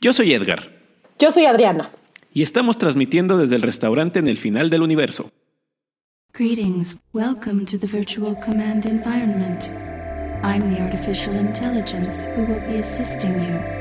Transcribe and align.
Yo 0.00 0.12
soy 0.12 0.32
Edgar. 0.32 0.70
Yo 1.18 1.32
soy 1.32 1.46
Adriana. 1.46 1.90
Y 2.32 2.42
estamos 2.42 2.78
transmitiendo 2.78 3.36
desde 3.36 3.56
el 3.56 3.62
restaurante 3.62 4.20
en 4.20 4.28
el 4.28 4.36
final 4.36 4.70
del 4.70 4.82
universo. 4.82 5.32
Greetings. 6.32 6.98
Welcome 7.12 7.64
to 7.64 7.76
the 7.76 7.88
virtual 7.88 8.36
command 8.36 8.86
environment. 8.86 9.72
I'm 10.44 10.72
the 10.72 10.80
artificial 10.80 11.34
intelligence 11.34 12.28
who 12.36 12.44
will 12.44 12.60
be 12.60 12.78
assisting 12.78 13.34
you. 13.42 13.77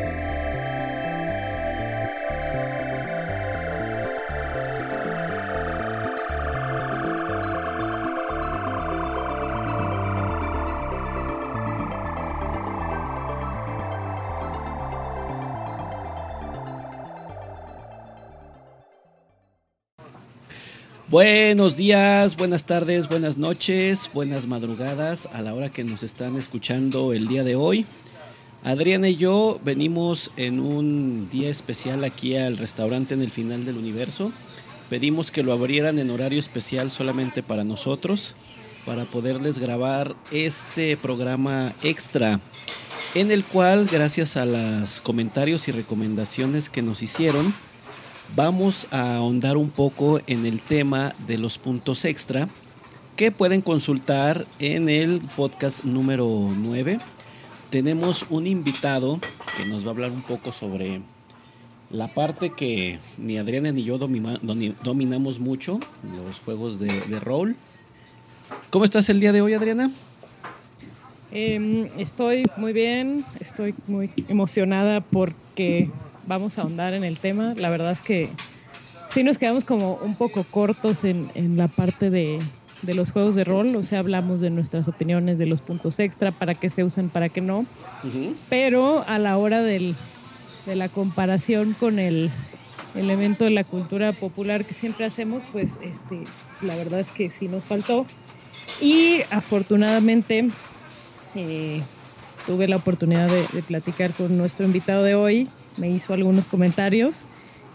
Buenos 21.10 21.78
días, 21.78 22.36
buenas 22.36 22.66
tardes, 22.66 23.08
buenas 23.08 23.38
noches, 23.38 24.12
buenas 24.14 24.46
madrugadas 24.46 25.26
a 25.32 25.42
la 25.42 25.54
hora 25.54 25.70
que 25.70 25.86
nos 25.86 26.04
están 26.04 26.36
escuchando 26.36 27.14
el 27.14 27.30
día 27.30 27.46
de 27.46 27.56
hoy. 27.56 27.86
Adriana 28.62 29.08
y 29.08 29.16
yo 29.16 29.58
venimos 29.64 30.32
en 30.36 30.60
un 30.60 31.30
día 31.30 31.50
especial 31.50 32.04
aquí 32.04 32.36
al 32.36 32.58
restaurante 32.58 33.14
en 33.14 33.22
el 33.22 33.32
final 33.32 33.64
del 33.64 33.78
universo. 33.78 34.34
Pedimos 34.90 35.32
que 35.32 35.44
lo 35.44 35.54
abrieran 35.54 35.98
en 35.98 36.10
horario 36.10 36.42
especial 36.42 36.92
solamente 36.92 37.42
para 37.42 37.64
nosotros, 37.64 38.36
para 38.86 39.06
poderles 39.06 39.60
grabar 39.60 40.14
este 40.32 40.98
programa 40.98 41.74
extra, 41.84 42.42
en 43.16 43.32
el 43.32 43.46
cual, 43.46 43.88
gracias 43.90 44.36
a 44.36 44.46
los 44.46 45.00
comentarios 45.00 45.70
y 45.70 45.72
recomendaciones 45.72 46.70
que 46.70 46.82
nos 46.82 47.02
hicieron, 47.02 47.54
vamos 48.36 48.88
a 48.92 49.18
ahondar 49.18 49.58
un 49.58 49.70
poco 49.70 50.20
en 50.28 50.46
el 50.46 50.62
tema 50.62 51.14
de 51.28 51.38
los 51.38 51.58
puntos 51.58 52.06
extra 52.06 52.50
que 53.16 53.32
pueden 53.32 53.62
consultar 53.62 54.46
en 54.60 54.90
el 54.90 55.22
podcast 55.36 55.84
número 55.84 56.28
9. 56.56 57.00
Tenemos 57.70 58.26
un 58.30 58.48
invitado 58.48 59.20
que 59.58 59.66
nos 59.66 59.84
va 59.84 59.88
a 59.88 59.92
hablar 59.92 60.12
un 60.12 60.22
poco 60.22 60.52
sobre 60.52 61.02
la 61.90 62.14
parte 62.14 62.52
que 62.52 63.00
ni 63.18 63.38
Adriana 63.38 63.72
ni 63.72 63.84
yo 63.84 63.98
dominamos 63.98 65.40
mucho, 65.40 65.80
los 66.26 66.40
juegos 66.40 66.80
de, 66.80 67.20
rol. 67.20 67.56
¿Cómo 68.70 68.86
estás 68.86 69.10
el 69.10 69.20
día 69.20 69.32
de 69.32 69.42
hoy, 69.42 69.54
Adriana? 69.54 69.90
Em, 71.32 71.90
estoy 71.98 72.46
muy 72.56 72.72
bien, 72.72 73.26
estoy 73.40 73.74
muy 73.88 74.12
emocionada 74.28 75.02
porque 75.02 75.90
vamos 76.28 76.60
a 76.60 76.62
ahondar 76.62 76.94
en 76.94 77.04
el 77.04 77.20
tema. 77.20 77.54
La 77.56 77.70
verdad 77.70 77.92
es 77.92 78.04
que 78.04 78.30
sí 79.10 79.24
nos 79.24 79.38
quedamos 79.38 79.66
como 79.66 79.96
un 79.96 80.16
poco 80.16 80.44
cortos 80.44 81.04
en, 81.04 81.58
la 81.58 81.68
parte 81.68 82.10
de, 82.10 82.40
los 82.84 83.12
juegos 83.12 83.34
de 83.36 83.44
rol, 83.44 83.76
o 83.76 83.84
sea, 83.84 84.00
hablamos 84.00 84.42
de 84.42 84.50
nuestras 84.50 84.88
opiniones, 84.88 85.40
de 85.40 85.48
los 85.48 85.62
puntos 85.62 86.00
extra, 86.00 86.32
para 86.32 86.54
qué 86.54 86.70
se 86.70 86.84
usan, 86.84 87.10
para 87.10 87.30
qué 87.30 87.42
no, 87.42 87.66
pero 88.50 89.04
a 89.08 89.18
la 89.18 89.38
hora 89.38 89.62
de 89.62 89.96
la 90.68 90.90
comparación 90.90 91.76
con 91.80 91.98
el 91.98 92.30
elemento 92.94 93.46
de 93.46 93.52
la 93.52 93.64
cultura 93.64 94.14
popular 94.14 94.66
que 94.66 94.74
siempre 94.74 95.06
hacemos, 95.06 95.44
pues 95.52 95.80
este, 95.82 96.26
la 96.62 96.76
verdad 96.76 97.00
es 97.00 97.10
que 97.10 97.32
sí 97.32 97.48
nos 97.48 97.66
faltó. 97.66 98.06
Y 98.82 99.22
afortunadamente 99.30 100.50
eh, 101.36 101.82
tuve 102.46 102.68
la 102.68 102.76
oportunidad 102.76 103.30
de 103.30 103.64
platicar 103.64 104.14
con 104.14 104.38
nuestro 104.38 104.66
invitado 104.66 105.04
de 105.04 105.16
hoy, 105.16 105.50
me 105.78 105.90
hizo 105.90 106.14
algunos 106.14 106.48
comentarios 106.48 107.26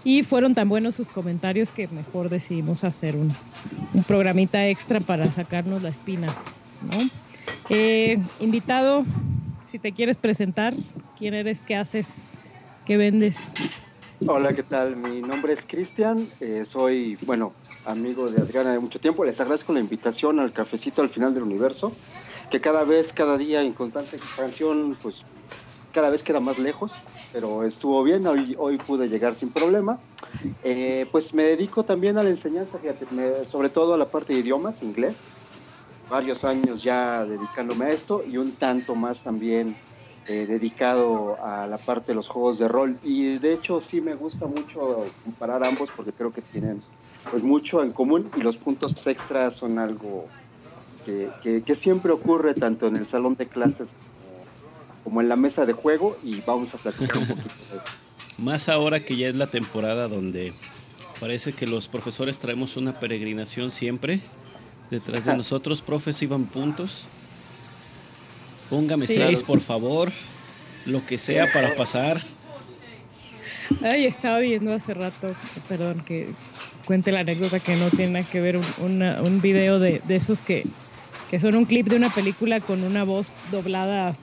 y 0.04 0.22
fueron 0.22 0.54
tan 0.54 0.68
buenos 0.68 0.96
sus 0.96 1.08
comentarios 1.08 1.70
que 1.70 1.86
mejor 1.88 2.28
decidimos 2.28 2.84
hacer 2.84 3.16
un, 3.16 3.34
programita 4.06 4.66
extra 4.66 5.00
para 5.00 5.30
sacarnos 5.30 5.82
la 5.82 5.90
espina. 5.90 6.34
Eh, 7.68 8.18
invitado, 8.40 9.04
si 9.60 9.78
te 9.78 9.92
quieres 9.92 10.18
presentar, 10.18 10.74
¿quién 11.18 11.34
eres? 11.34 11.62
¿Qué 11.62 11.76
haces? 11.76 12.08
¿Qué 12.84 12.96
vendes? 12.96 13.38
Hola, 14.26 14.54
¿qué 14.54 14.62
tal? 14.62 14.96
Mi 14.96 15.20
nombre 15.20 15.52
es 15.52 15.64
Cristian, 15.66 16.28
eh, 16.40 16.64
soy, 16.64 17.16
bueno, 17.22 17.54
amigo 17.84 18.30
de 18.30 18.40
Adriana 18.40 18.72
de 18.72 18.78
mucho 18.78 19.00
tiempo. 19.00 19.24
Les 19.24 19.40
agradezco 19.40 19.72
la 19.72 19.80
invitación 19.80 20.38
al 20.40 20.52
cafecito 20.52 21.02
al 21.02 21.10
final 21.10 21.34
del 21.34 21.42
universo, 21.42 21.92
que 22.50 22.60
cada 22.60 22.84
vez, 22.84 23.12
cada 23.12 23.36
día 23.36 23.62
en 23.62 23.72
constante 23.72 24.16
expansión, 24.16 24.96
pues 25.02 25.16
cada 25.92 26.10
vez 26.10 26.22
queda 26.22 26.40
más 26.40 26.58
lejos 26.58 26.90
pero 27.32 27.64
estuvo 27.64 28.02
bien, 28.02 28.26
hoy, 28.26 28.54
hoy 28.58 28.76
pude 28.76 29.08
llegar 29.08 29.34
sin 29.34 29.50
problema. 29.50 29.98
Eh, 30.62 31.06
pues 31.10 31.32
me 31.32 31.44
dedico 31.44 31.84
también 31.84 32.18
a 32.18 32.22
la 32.22 32.28
enseñanza, 32.28 32.78
sobre 33.50 33.70
todo 33.70 33.94
a 33.94 33.96
la 33.96 34.06
parte 34.10 34.34
de 34.34 34.40
idiomas, 34.40 34.82
inglés, 34.82 35.32
varios 36.10 36.44
años 36.44 36.82
ya 36.82 37.24
dedicándome 37.24 37.86
a 37.86 37.90
esto 37.90 38.22
y 38.26 38.36
un 38.36 38.52
tanto 38.52 38.94
más 38.94 39.22
también 39.22 39.74
eh, 40.28 40.46
dedicado 40.46 41.42
a 41.42 41.66
la 41.66 41.78
parte 41.78 42.12
de 42.12 42.16
los 42.16 42.28
juegos 42.28 42.58
de 42.58 42.68
rol. 42.68 42.98
Y 43.02 43.38
de 43.38 43.54
hecho 43.54 43.80
sí 43.80 44.00
me 44.00 44.14
gusta 44.14 44.46
mucho 44.46 45.06
comparar 45.24 45.64
ambos 45.64 45.90
porque 45.96 46.12
creo 46.12 46.32
que 46.32 46.42
tienen 46.42 46.80
pues 47.30 47.42
mucho 47.42 47.82
en 47.82 47.92
común 47.92 48.30
y 48.36 48.40
los 48.40 48.56
puntos 48.56 49.06
extras 49.06 49.56
son 49.56 49.78
algo 49.78 50.26
que, 51.06 51.30
que, 51.42 51.62
que 51.62 51.74
siempre 51.74 52.12
ocurre 52.12 52.54
tanto 52.54 52.88
en 52.88 52.96
el 52.96 53.06
salón 53.06 53.36
de 53.36 53.46
clases 53.46 53.88
como 55.04 55.20
en 55.20 55.28
la 55.28 55.36
mesa 55.36 55.66
de 55.66 55.72
juego 55.72 56.18
y 56.22 56.40
vamos 56.40 56.74
a 56.74 56.78
platicar 56.78 57.18
un 57.18 57.26
poquito 57.26 57.48
de 57.70 57.78
eso. 57.78 57.86
Más 58.38 58.68
ahora 58.68 59.04
que 59.04 59.16
ya 59.16 59.28
es 59.28 59.34
la 59.34 59.46
temporada 59.46 60.08
donde 60.08 60.52
parece 61.20 61.52
que 61.52 61.66
los 61.66 61.88
profesores 61.88 62.38
traemos 62.38 62.76
una 62.76 62.98
peregrinación 62.98 63.70
siempre. 63.70 64.20
Detrás 64.90 65.24
de 65.24 65.36
nosotros, 65.36 65.80
profes, 65.80 66.20
iban 66.22 66.44
puntos. 66.46 67.06
Póngame 68.68 69.06
seis, 69.06 69.42
por 69.42 69.60
favor. 69.60 70.10
Lo 70.86 71.04
que 71.06 71.18
sea 71.18 71.46
para 71.52 71.74
pasar. 71.74 72.20
Ay, 73.82 74.06
estaba 74.06 74.38
viendo 74.38 74.72
hace 74.72 74.94
rato, 74.94 75.28
perdón 75.68 76.02
que 76.02 76.32
cuente 76.84 77.12
la 77.12 77.20
anécdota 77.20 77.60
que 77.60 77.76
no 77.76 77.90
tiene 77.90 78.12
nada 78.12 78.30
que 78.30 78.40
ver, 78.40 78.56
un, 78.56 79.02
un 79.02 79.40
video 79.40 79.78
de, 79.78 80.02
de 80.04 80.16
esos 80.16 80.42
que, 80.42 80.64
que 81.30 81.38
son 81.38 81.54
un 81.54 81.64
clip 81.64 81.88
de 81.88 81.96
una 81.96 82.10
película 82.10 82.60
con 82.60 82.82
una 82.82 83.04
voz 83.04 83.34
doblada 83.50 84.16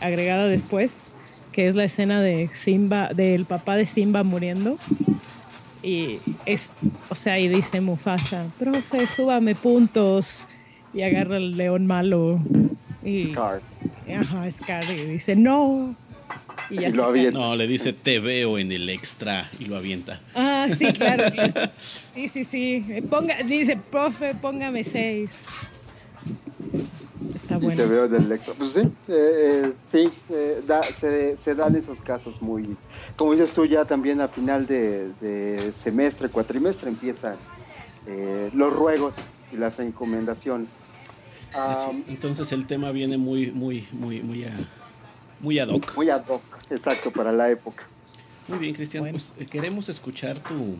agregada 0.00 0.46
después, 0.46 0.96
que 1.52 1.68
es 1.68 1.74
la 1.74 1.84
escena 1.84 2.20
de 2.20 2.50
Simba, 2.52 3.10
del 3.14 3.44
papá 3.44 3.76
de 3.76 3.86
Simba 3.86 4.22
muriendo. 4.22 4.76
Y 5.82 6.18
es, 6.44 6.72
o 7.08 7.14
sea, 7.14 7.38
y 7.38 7.48
dice 7.48 7.80
Mufasa, 7.80 8.48
profe, 8.58 9.06
súbame 9.06 9.54
puntos. 9.54 10.48
Y 10.92 11.02
agarra 11.02 11.36
el 11.36 11.56
león 11.56 11.86
malo. 11.86 12.40
Y, 13.04 13.26
Scar. 13.26 13.60
Ajá, 14.18 14.50
Scar. 14.50 14.84
Y 14.84 15.04
dice, 15.04 15.36
no. 15.36 15.94
Y, 16.70 16.80
lo 16.92 17.04
avienta. 17.04 17.38
No, 17.38 17.56
le 17.56 17.66
dice, 17.66 17.92
te 17.92 18.18
veo 18.18 18.58
en 18.58 18.72
el 18.72 18.88
extra. 18.88 19.48
Y 19.58 19.66
lo 19.66 19.76
avienta. 19.76 20.20
Ah, 20.34 20.66
sí, 20.68 20.92
claro. 20.92 21.24
Sí, 22.14 22.26
sí, 22.26 22.44
sí. 22.44 22.84
Ponga, 23.08 23.36
dice, 23.44 23.76
profe, 23.76 24.34
póngame 24.34 24.82
seis. 24.82 25.30
Está 27.58 27.66
bueno. 27.66 27.82
te 27.82 27.88
veo 27.88 28.04
en 28.04 28.14
el 28.14 28.28
lector. 28.28 28.54
Pues 28.56 28.72
sí, 28.72 28.80
eh, 28.80 28.92
eh, 29.08 29.72
sí 29.78 30.10
eh, 30.30 30.62
da, 30.66 30.82
se, 30.82 31.36
se, 31.36 31.54
dan 31.54 31.76
esos 31.76 32.00
casos 32.00 32.40
muy. 32.40 32.76
Como 33.16 33.32
dices 33.32 33.52
tú, 33.52 33.66
ya 33.66 33.84
también 33.84 34.20
a 34.20 34.28
final 34.28 34.66
de, 34.66 35.72
semestre, 35.78 36.28
cuatrimestre, 36.28 36.88
empiezan 36.88 37.36
los 38.54 38.72
ruegos 38.72 39.14
y 39.52 39.56
las 39.56 39.78
encomendaciones. 39.80 40.68
entonces 42.08 42.52
el 42.52 42.66
tema 42.66 42.90
viene 42.90 43.18
muy, 43.18 43.50
muy, 43.50 43.86
muy, 43.92 44.22
muy, 44.22 44.46
muy 45.40 45.58
ad 45.58 45.68
hoc. 45.68 45.94
Muy 45.94 46.08
ad 46.08 46.26
hoc, 46.26 46.42
exacto, 46.70 47.10
para 47.10 47.32
la 47.32 47.50
época. 47.50 47.84
Muy 48.48 48.58
bien, 48.58 48.74
Cristian. 48.74 49.10
Pues 49.10 49.34
queremos 49.50 49.90
escuchar 49.90 50.38
tu, 50.38 50.76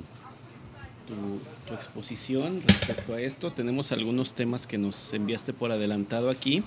tu, 1.08 1.74
exposición 1.74 2.62
respecto 2.66 3.14
a 3.14 3.20
esto. 3.20 3.52
Tenemos 3.52 3.92
algunos 3.92 4.34
temas 4.34 4.66
que 4.66 4.78
nos 4.78 5.12
enviaste 5.12 5.52
por 5.52 5.72
adelantado 5.72 6.30
aquí, 6.30 6.62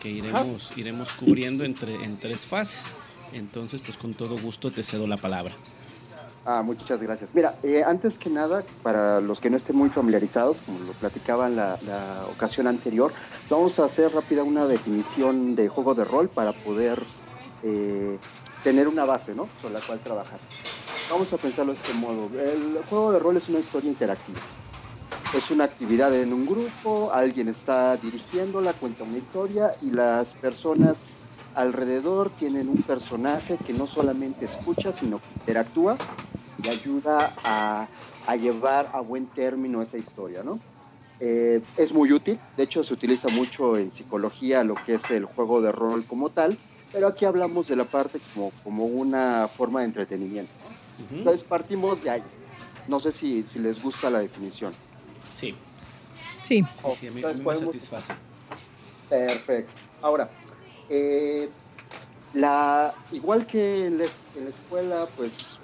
que 0.00 0.10
iremos, 0.10 0.72
iremos 0.76 1.12
cubriendo 1.12 1.64
entre, 1.64 1.94
en 2.04 2.18
tres 2.18 2.46
fases. 2.46 2.96
Entonces, 3.32 3.80
pues 3.84 3.96
con 3.96 4.14
todo 4.14 4.38
gusto 4.38 4.70
te 4.70 4.82
cedo 4.82 5.06
la 5.06 5.16
palabra. 5.16 5.54
Ah, 6.46 6.62
muchas 6.62 7.00
gracias. 7.00 7.30
Mira, 7.32 7.56
eh, 7.62 7.82
antes 7.86 8.18
que 8.18 8.28
nada, 8.28 8.64
para 8.82 9.20
los 9.20 9.40
que 9.40 9.48
no 9.48 9.56
estén 9.56 9.76
muy 9.76 9.88
familiarizados, 9.88 10.58
como 10.66 10.80
lo 10.80 10.92
platicaba 10.92 11.46
en 11.46 11.56
la, 11.56 12.26
ocasión 12.30 12.66
anterior, 12.66 13.12
vamos 13.48 13.78
a 13.78 13.86
hacer 13.86 14.12
rápida 14.12 14.42
una 14.42 14.66
definición 14.66 15.56
de 15.56 15.68
juego 15.68 15.94
de 15.94 16.04
rol 16.04 16.28
para 16.28 16.52
poder 16.52 17.02
eh, 17.62 18.18
tener 18.62 18.88
una 18.88 19.04
base, 19.06 19.34
¿no? 19.34 19.48
Sobre 19.62 19.74
la 19.74 19.80
cual 19.80 20.00
trabajar. 20.00 20.38
Vamos 21.10 21.32
a 21.32 21.36
pensarlo 21.36 21.72
de 21.72 21.78
este 21.78 21.92
modo. 21.94 22.30
El 22.40 22.82
juego 22.88 23.12
de 23.12 23.18
rol 23.18 23.36
es 23.36 23.48
una 23.48 23.58
historia 23.58 23.90
interactiva. 23.90 24.40
Es 25.34 25.50
una 25.50 25.64
actividad 25.64 26.14
en 26.14 26.32
un 26.32 26.46
grupo, 26.46 27.10
alguien 27.12 27.48
está 27.48 27.96
dirigiéndola, 27.96 28.72
cuenta 28.72 29.04
una 29.04 29.18
historia 29.18 29.74
y 29.82 29.90
las 29.90 30.32
personas 30.32 31.14
alrededor 31.54 32.30
tienen 32.38 32.68
un 32.68 32.82
personaje 32.82 33.58
que 33.66 33.72
no 33.72 33.86
solamente 33.86 34.46
escucha, 34.46 34.92
sino 34.92 35.18
que 35.18 35.34
interactúa 35.40 35.96
y 36.62 36.68
ayuda 36.68 37.34
a, 37.44 37.88
llevar 38.36 38.90
a 38.92 39.00
buen 39.00 39.26
término 39.26 39.82
esa 39.82 39.98
historia, 39.98 40.42
¿no? 40.42 40.58
Eh, 41.20 41.60
es 41.76 41.92
muy 41.92 42.12
útil, 42.12 42.38
de 42.56 42.62
hecho 42.62 42.82
se 42.82 42.94
utiliza 42.94 43.28
mucho 43.28 43.76
en 43.76 43.90
psicología 43.90 44.64
lo 44.64 44.74
que 44.74 44.94
es 44.94 45.10
el 45.10 45.26
juego 45.26 45.60
de 45.60 45.70
rol 45.70 46.04
como 46.04 46.30
tal, 46.30 46.56
pero 46.92 47.06
aquí 47.06 47.24
hablamos 47.24 47.68
de 47.68 47.76
la 47.76 47.84
parte 47.84 48.20
como, 48.32 48.52
como 48.62 48.86
una 48.86 49.48
forma 49.48 49.80
de 49.80 49.86
entretenimiento. 49.86 50.63
Entonces 51.10 51.42
partimos 51.42 52.02
de 52.02 52.10
ahí. 52.10 52.22
No 52.88 53.00
sé 53.00 53.12
si, 53.12 53.44
si 53.44 53.58
les 53.58 53.82
gusta 53.82 54.10
la 54.10 54.20
definición. 54.20 54.72
Sí. 55.34 55.54
Sí. 56.42 56.62
sí, 56.98 57.06
a 57.06 57.10
mí, 57.10 57.22
me 57.22 57.56
satisface. 57.56 58.12
Perfecto. 59.08 59.72
Ahora, 60.02 60.28
eh, 60.90 61.48
la, 62.34 62.94
igual 63.12 63.46
que 63.46 63.86
en 63.86 63.98
la, 63.98 64.04
escuela, 64.04 65.08
pues 65.16 65.58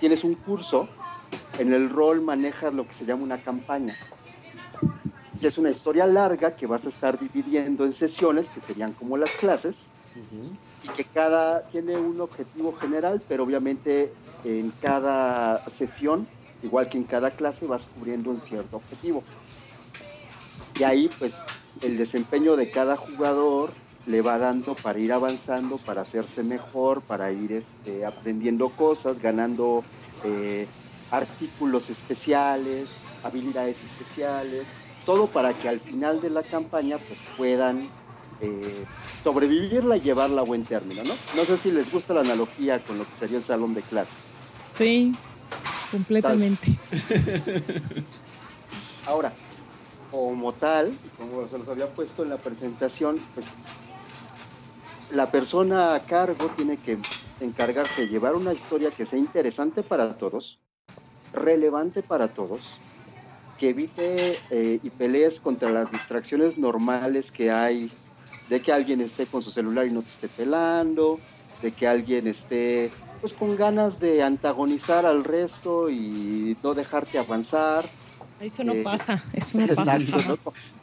tienes 0.00 0.24
un 0.24 0.34
curso, 0.34 0.88
en 1.58 1.72
el 1.72 1.90
rol 1.90 2.20
manejas 2.20 2.74
lo 2.74 2.86
que 2.86 2.94
se 2.94 3.04
llama 3.04 3.22
una 3.22 3.42
campaña, 3.42 3.94
que 5.40 5.46
es 5.46 5.58
una 5.58 5.70
historia 5.70 6.06
larga 6.06 6.56
que 6.56 6.66
vas 6.66 6.86
a 6.86 6.88
estar 6.88 7.18
dividiendo 7.18 7.84
en 7.84 7.92
sesiones, 7.92 8.50
que 8.50 8.60
serían 8.60 8.92
como 8.94 9.16
las 9.16 9.30
clases, 9.32 9.86
y 10.82 10.88
que 10.88 11.04
cada 11.04 11.68
tiene 11.68 11.96
un 11.96 12.20
objetivo 12.20 12.74
general, 12.76 13.22
pero 13.28 13.44
obviamente 13.44 14.12
en 14.44 14.72
cada 14.80 15.66
sesión, 15.68 16.26
igual 16.62 16.88
que 16.88 16.98
en 16.98 17.04
cada 17.04 17.30
clase, 17.30 17.66
vas 17.66 17.86
cubriendo 17.94 18.30
un 18.30 18.40
cierto 18.40 18.76
objetivo. 18.76 19.22
Y 20.78 20.82
ahí, 20.82 21.10
pues, 21.18 21.34
el 21.82 21.96
desempeño 21.96 22.56
de 22.56 22.70
cada 22.70 22.96
jugador 22.96 23.70
le 24.06 24.20
va 24.20 24.38
dando 24.38 24.74
para 24.74 24.98
ir 24.98 25.12
avanzando, 25.12 25.78
para 25.78 26.02
hacerse 26.02 26.42
mejor, 26.42 27.00
para 27.00 27.32
ir 27.32 27.52
este, 27.52 28.04
aprendiendo 28.04 28.68
cosas, 28.68 29.18
ganando 29.18 29.82
eh, 30.24 30.66
artículos 31.10 31.90
especiales, 31.90 32.90
habilidades 33.22 33.78
especiales, 33.82 34.64
todo 35.06 35.26
para 35.26 35.54
que 35.54 35.68
al 35.68 35.80
final 35.80 36.20
de 36.20 36.30
la 36.30 36.42
campaña 36.42 36.98
pues, 36.98 37.18
puedan 37.36 37.88
eh, 38.40 38.84
sobrevivirla 39.22 39.96
y 39.96 40.00
llevarla 40.00 40.42
a 40.42 40.44
buen 40.44 40.64
término, 40.64 41.02
¿no? 41.04 41.14
No 41.34 41.44
sé 41.44 41.56
si 41.56 41.70
les 41.70 41.90
gusta 41.90 42.14
la 42.14 42.20
analogía 42.20 42.80
con 42.84 42.98
lo 42.98 43.04
que 43.04 43.14
sería 43.18 43.38
el 43.38 43.44
salón 43.44 43.74
de 43.74 43.82
clases. 43.82 44.33
Sí, 44.74 45.16
completamente. 45.88 46.80
Ahora, 49.06 49.32
como 50.10 50.52
tal, 50.54 50.98
como 51.16 51.46
se 51.46 51.56
los 51.56 51.68
había 51.68 51.94
puesto 51.94 52.24
en 52.24 52.30
la 52.30 52.38
presentación, 52.38 53.20
pues 53.34 53.46
la 55.10 55.30
persona 55.30 55.94
a 55.94 56.04
cargo 56.04 56.48
tiene 56.56 56.76
que 56.78 56.98
encargarse 57.38 58.02
de 58.02 58.08
llevar 58.08 58.34
una 58.34 58.52
historia 58.52 58.90
que 58.90 59.06
sea 59.06 59.18
interesante 59.18 59.84
para 59.84 60.18
todos, 60.18 60.58
relevante 61.32 62.02
para 62.02 62.34
todos, 62.34 62.80
que 63.56 63.68
evite 63.68 64.40
eh, 64.50 64.80
y 64.82 64.90
pelees 64.90 65.38
contra 65.38 65.70
las 65.70 65.92
distracciones 65.92 66.58
normales 66.58 67.30
que 67.30 67.52
hay, 67.52 67.92
de 68.48 68.60
que 68.60 68.72
alguien 68.72 69.00
esté 69.00 69.26
con 69.26 69.40
su 69.40 69.52
celular 69.52 69.86
y 69.86 69.92
no 69.92 70.02
te 70.02 70.10
esté 70.10 70.28
pelando, 70.28 71.20
de 71.62 71.72
que 71.72 71.86
alguien 71.86 72.26
esté 72.26 72.90
pues 73.24 73.32
con 73.32 73.56
ganas 73.56 74.00
de 74.00 74.22
antagonizar 74.22 75.06
al 75.06 75.24
resto 75.24 75.88
y 75.88 76.58
no 76.62 76.74
dejarte 76.74 77.16
avanzar 77.16 77.88
eso 78.40 78.64
no 78.64 78.74
eh, 78.74 78.82
pasa, 78.82 79.22
eso 79.32 79.58
no 79.58 79.74
pasa. 79.74 79.98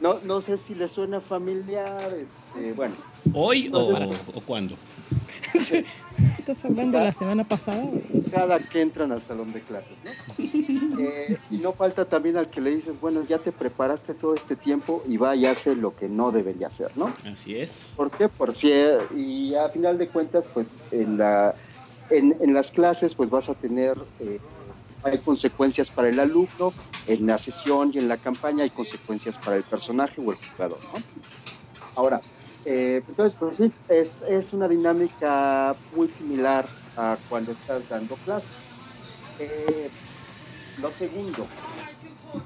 No, 0.00 0.18
no, 0.24 0.40
sé 0.40 0.58
si 0.58 0.74
le 0.74 0.88
suena 0.88 1.20
familiar, 1.20 2.12
este, 2.12 2.72
bueno. 2.72 2.94
¿Hoy 3.32 3.70
o, 3.72 4.40
cuándo? 4.44 4.74
¿Estás 5.54 6.64
hablando 6.64 6.98
de 6.98 7.04
la 7.04 7.12
semana 7.12 7.44
pasada? 7.44 7.84
Cada 8.32 8.58
que 8.58 8.80
entran 8.80 9.12
al 9.12 9.22
salón 9.22 9.52
de 9.52 9.60
clases, 9.60 9.96
¿no? 10.02 10.10
Eh, 10.98 11.36
y 11.50 11.58
no 11.58 11.72
falta 11.72 12.04
también 12.04 12.36
al 12.36 12.50
que 12.50 12.60
le 12.60 12.70
dices, 12.70 13.00
bueno, 13.00 13.24
ya 13.28 13.38
te 13.38 13.52
preparaste 13.52 14.14
todo 14.14 14.34
este 14.34 14.56
tiempo 14.56 15.04
y 15.06 15.16
va 15.16 15.36
y 15.36 15.46
hace 15.46 15.76
lo 15.76 15.94
que 15.94 16.08
no 16.08 16.32
debería 16.32 16.66
hacer, 16.66 16.90
¿no? 16.96 17.14
Así 17.30 17.56
es. 17.56 17.92
¿Por 17.94 18.10
qué? 18.10 18.28
Por 18.28 18.56
si, 18.56 18.72
y 19.14 19.54
a 19.54 19.68
final 19.68 19.98
de 19.98 20.08
cuentas, 20.08 20.44
pues 20.52 20.68
en, 20.90 21.18
la, 21.18 21.54
en, 22.16 22.54
las 22.54 22.70
clases, 22.70 23.14
pues 23.14 23.30
vas 23.30 23.48
a 23.48 23.54
tener... 23.54 23.96
Eh, 24.18 24.40
hay 25.04 25.18
consecuencias 25.18 25.90
para 25.90 26.08
el 26.08 26.20
alumno, 26.20 26.72
en 27.06 27.26
la 27.26 27.38
sesión 27.38 27.90
y 27.92 27.98
en 27.98 28.08
la 28.08 28.16
campaña 28.16 28.64
hay 28.64 28.70
consecuencias 28.70 29.36
para 29.36 29.56
el 29.56 29.64
personaje 29.64 30.20
o 30.24 30.30
el 30.30 30.36
jugador. 30.36 30.78
Ahora, 31.96 32.20
eh, 32.64 33.02
entonces, 33.06 33.36
pues 33.38 33.56
sí, 33.56 33.72
es, 33.88 34.22
es, 34.22 34.52
una 34.52 34.68
dinámica 34.68 35.76
muy 35.90 36.08
similar 36.08 36.68
a 36.96 37.18
cuando 37.28 37.52
estás 37.52 37.88
dando 37.88 38.16
clase. 38.16 38.52
Eh, 39.38 39.90
lo 40.76 40.90
segundo, 40.90 41.46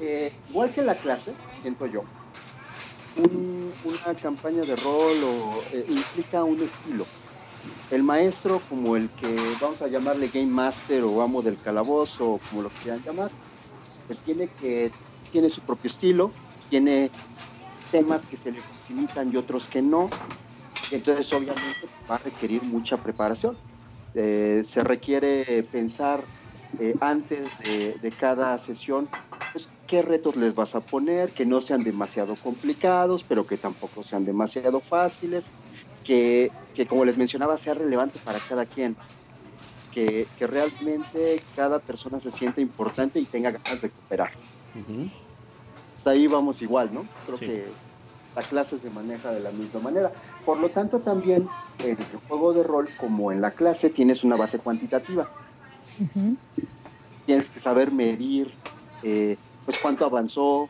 eh, 0.01 0.33
igual 0.49 0.73
que 0.73 0.83
la 0.83 0.99
clase, 0.99 1.35
siento 1.61 1.87
yo, 1.87 2.05
una 3.17 4.15
campaña 4.21 4.63
de 4.63 4.77
rol 4.77 5.17
implica 5.89 6.45
un 6.45 6.63
estilo 6.63 7.07
el 7.91 8.03
maestro 8.03 8.61
como 8.69 8.97
el 8.97 9.11
que 9.11 9.37
vamos 9.61 9.81
a 9.83 9.89
llamarle 9.89 10.29
game 10.29 10.47
master 10.47 11.05
o 11.05 11.23
amo 11.23 11.43
del 11.43 11.61
calabozo 11.61 12.33
o 12.33 12.39
como 12.39 12.63
lo 12.63 12.71
quieran 12.71 13.03
llamar, 13.03 13.31
pues 14.07 14.21
tiene 14.21 14.49
que 14.49 14.93
tiene 15.31 15.49
su 15.49 15.61
propio 15.63 15.91
estilo, 15.91 16.33
tiene 16.69 17.11
temas 17.91 18.27
que 18.27 18.37
se 18.37 18.53
le 18.53 18.61
facilitan 18.63 19.33
y 19.33 19.37
otros 19.37 19.69
que 19.69 19.83
no. 19.83 20.07
Entonces 20.91 21.33
obviamente 21.33 21.89
va 22.09 22.17
a 22.17 22.19
requerir 22.19 22.63
mucha 22.63 22.97
preparación. 22.97 23.59
Eh, 24.15 24.63
se 24.65 24.83
requiere 24.83 25.63
pensar 25.65 26.25
eh, 26.79 26.95
antes 27.01 27.59
de, 27.59 28.13
cada 28.19 28.59
sesión 28.59 29.09
pues, 29.53 29.69
qué 29.87 30.03
retos 30.03 30.37
les 30.37 30.55
vas 30.55 30.75
a 30.75 30.81
poner, 30.81 31.33
que 31.33 31.47
no 31.47 31.61
sean 31.61 31.85
demasiado 31.85 32.35
complicados, 32.37 33.25
pero 33.25 33.47
que 33.47 33.59
tampoco 33.59 34.03
sean 34.03 34.25
demasiado 34.25 34.81
fáciles, 34.81 35.53
que, 36.07 36.51
como 36.89 37.05
les 37.05 37.17
mencionaba 37.17 37.57
sea 37.57 37.75
relevante 37.75 38.19
para 38.25 38.39
cada 38.39 38.65
quien, 38.65 38.97
que, 39.93 40.27
realmente 40.41 41.43
cada 41.55 41.79
persona 41.79 42.21
se 42.21 42.31
sienta 42.31 42.61
importante 42.61 43.19
y 43.19 43.25
tenga 43.25 43.51
ganas 43.51 43.83
de 43.83 43.91
cooperar. 43.91 44.31
Hasta 45.97 46.11
ahí 46.11 46.27
vamos 46.27 46.63
igual, 46.63 46.91
¿no? 46.93 47.07
Creo 47.25 47.39
que 47.39 47.67
la 48.37 48.43
clase 48.43 48.79
se 48.79 48.91
maneja 48.91 49.33
de 49.33 49.41
la 49.41 49.51
misma 49.51 49.81
manera. 49.81 50.13
Por 50.45 50.61
lo 50.61 50.69
tanto, 50.69 51.01
también 51.01 51.49
en 51.83 51.91
el 51.99 52.21
juego 52.29 52.53
de 52.53 52.63
rol, 52.63 52.89
como 52.99 53.33
en 53.33 53.41
la 53.41 53.51
clase, 53.53 53.91
tienes 53.91 54.23
una 54.23 54.37
base 54.37 54.59
cuantitativa. 54.59 55.31
Tienes 57.25 57.49
que 57.49 57.59
saber 57.59 57.91
medir 57.91 58.53
eh, 59.03 59.39
pues 59.65 59.79
cuánto 59.79 60.05
avanzó, 60.05 60.69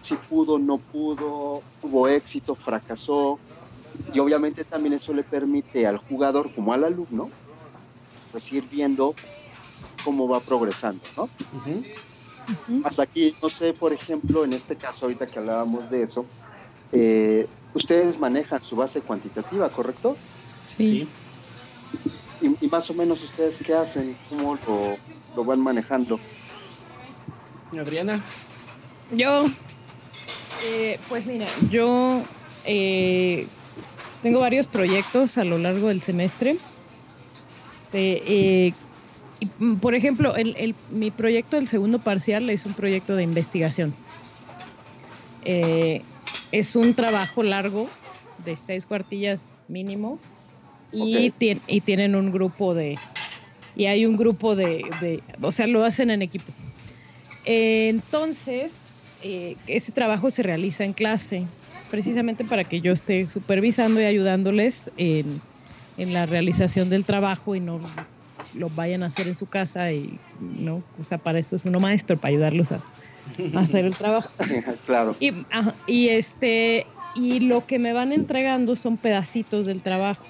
si 0.00 0.14
pudo, 0.14 0.58
no 0.58 0.78
pudo, 0.78 1.62
hubo 1.82 2.08
éxito, 2.08 2.54
fracasó, 2.54 3.38
y 4.12 4.18
obviamente 4.18 4.64
también 4.64 4.94
eso 4.94 5.12
le 5.12 5.22
permite 5.22 5.86
al 5.86 5.98
jugador 5.98 6.52
como 6.54 6.72
al 6.72 6.84
alumno, 6.84 7.30
pues 8.30 8.52
ir 8.52 8.64
viendo 8.70 9.14
cómo 10.04 10.28
va 10.28 10.40
progresando, 10.40 11.02
¿no? 11.16 11.28
Hasta 12.84 13.04
aquí, 13.04 13.34
no 13.42 13.48
sé, 13.48 13.72
por 13.72 13.92
ejemplo, 13.92 14.44
en 14.44 14.52
este 14.52 14.76
caso, 14.76 15.06
ahorita 15.06 15.26
que 15.26 15.38
hablábamos 15.38 15.88
de 15.90 16.02
eso, 16.02 16.26
eh, 16.92 17.46
ustedes 17.74 18.18
manejan 18.18 18.62
su 18.62 18.76
base 18.76 19.00
cuantitativa, 19.00 19.68
¿correcto? 19.70 20.16
Sí. 20.66 21.08
Y, 22.40 22.66
más 22.66 22.90
o 22.90 22.94
menos 22.94 23.22
ustedes 23.22 23.58
qué 23.64 23.74
hacen, 23.74 24.16
cómo 24.28 24.58
lo, 24.66 24.96
lo 25.36 25.44
van 25.44 25.60
manejando. 25.60 26.18
Adriana. 27.78 28.20
Yo, 29.12 29.44
eh, 30.64 30.98
pues 31.08 31.26
mira, 31.26 31.46
yo 31.70 32.22
eh, 32.64 33.46
tengo 34.22 34.38
varios 34.38 34.68
proyectos 34.68 35.36
a 35.36 35.44
lo 35.44 35.58
largo 35.58 35.88
del 35.88 36.00
semestre. 36.00 36.56
Eh, 37.92 38.72
mm, 39.58 39.74
por 39.76 39.94
ejemplo, 39.94 40.32
mi 40.90 41.10
proyecto 41.10 41.56
del 41.56 41.66
segundo 41.66 41.98
parcial 41.98 42.48
es 42.48 42.64
un 42.64 42.72
proyecto 42.72 43.16
de 43.16 43.24
investigación. 43.24 43.92
Eh, 45.44 46.02
es 46.52 46.76
un 46.76 46.94
trabajo 46.94 47.42
largo 47.42 47.88
de 48.44 48.56
seis 48.56 48.86
cuartillas 48.86 49.44
mínimo 49.68 50.20
y, 50.92 51.30
tienen 51.80 52.14
un 52.14 52.30
grupo 52.30 52.74
de... 52.74 52.98
Y 53.74 53.86
hay 53.86 54.06
un 54.06 54.16
grupo 54.16 54.54
de, 54.54 55.20
o 55.40 55.50
sea, 55.50 55.66
lo 55.66 55.84
hacen 55.84 56.10
en 56.10 56.22
equipo. 56.22 56.52
entonces, 57.44 59.00
eh, 59.24 59.56
ese 59.66 59.90
trabajo 59.92 60.30
se 60.30 60.42
realiza 60.42 60.84
en 60.84 60.92
clase 60.92 61.46
precisamente 61.92 62.42
para 62.42 62.64
que 62.64 62.80
yo 62.80 62.90
esté 62.94 63.28
supervisando 63.28 64.00
y 64.00 64.04
ayudándoles 64.04 64.90
en, 64.96 65.42
la 65.98 66.24
realización 66.24 66.88
del 66.88 67.04
trabajo 67.04 67.54
y 67.54 67.60
no 67.60 67.80
lo 68.54 68.70
vayan 68.70 69.02
a 69.02 69.06
hacer 69.06 69.28
en 69.28 69.34
su 69.34 69.44
casa 69.44 69.92
y 69.92 70.18
no, 70.40 70.82
o 70.98 71.04
sea, 71.04 71.18
para 71.18 71.38
eso 71.38 71.54
es 71.54 71.66
uno 71.66 71.80
maestro, 71.80 72.16
para 72.16 72.30
ayudarlos 72.30 72.72
a, 72.72 72.80
hacer 73.56 73.84
el 73.84 73.94
trabajo. 73.94 74.30
claro. 74.86 75.14
Y, 75.20 75.34
y, 75.86 76.08
este, 76.08 76.86
y 77.14 77.40
lo 77.40 77.66
que 77.66 77.78
me 77.78 77.92
van 77.92 78.12
entregando 78.12 78.74
son 78.74 78.96
pedacitos 78.96 79.66
del 79.66 79.82
trabajo. 79.82 80.24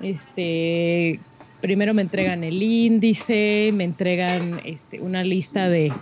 Este, 0.00 1.20
primero 1.60 1.92
me 1.92 2.00
entregan 2.00 2.42
el 2.42 2.62
índice, 2.62 3.70
me 3.74 3.84
entregan 3.84 4.62
este, 4.64 5.00
una 5.00 5.22
lista 5.24 5.68
de, 5.68 5.92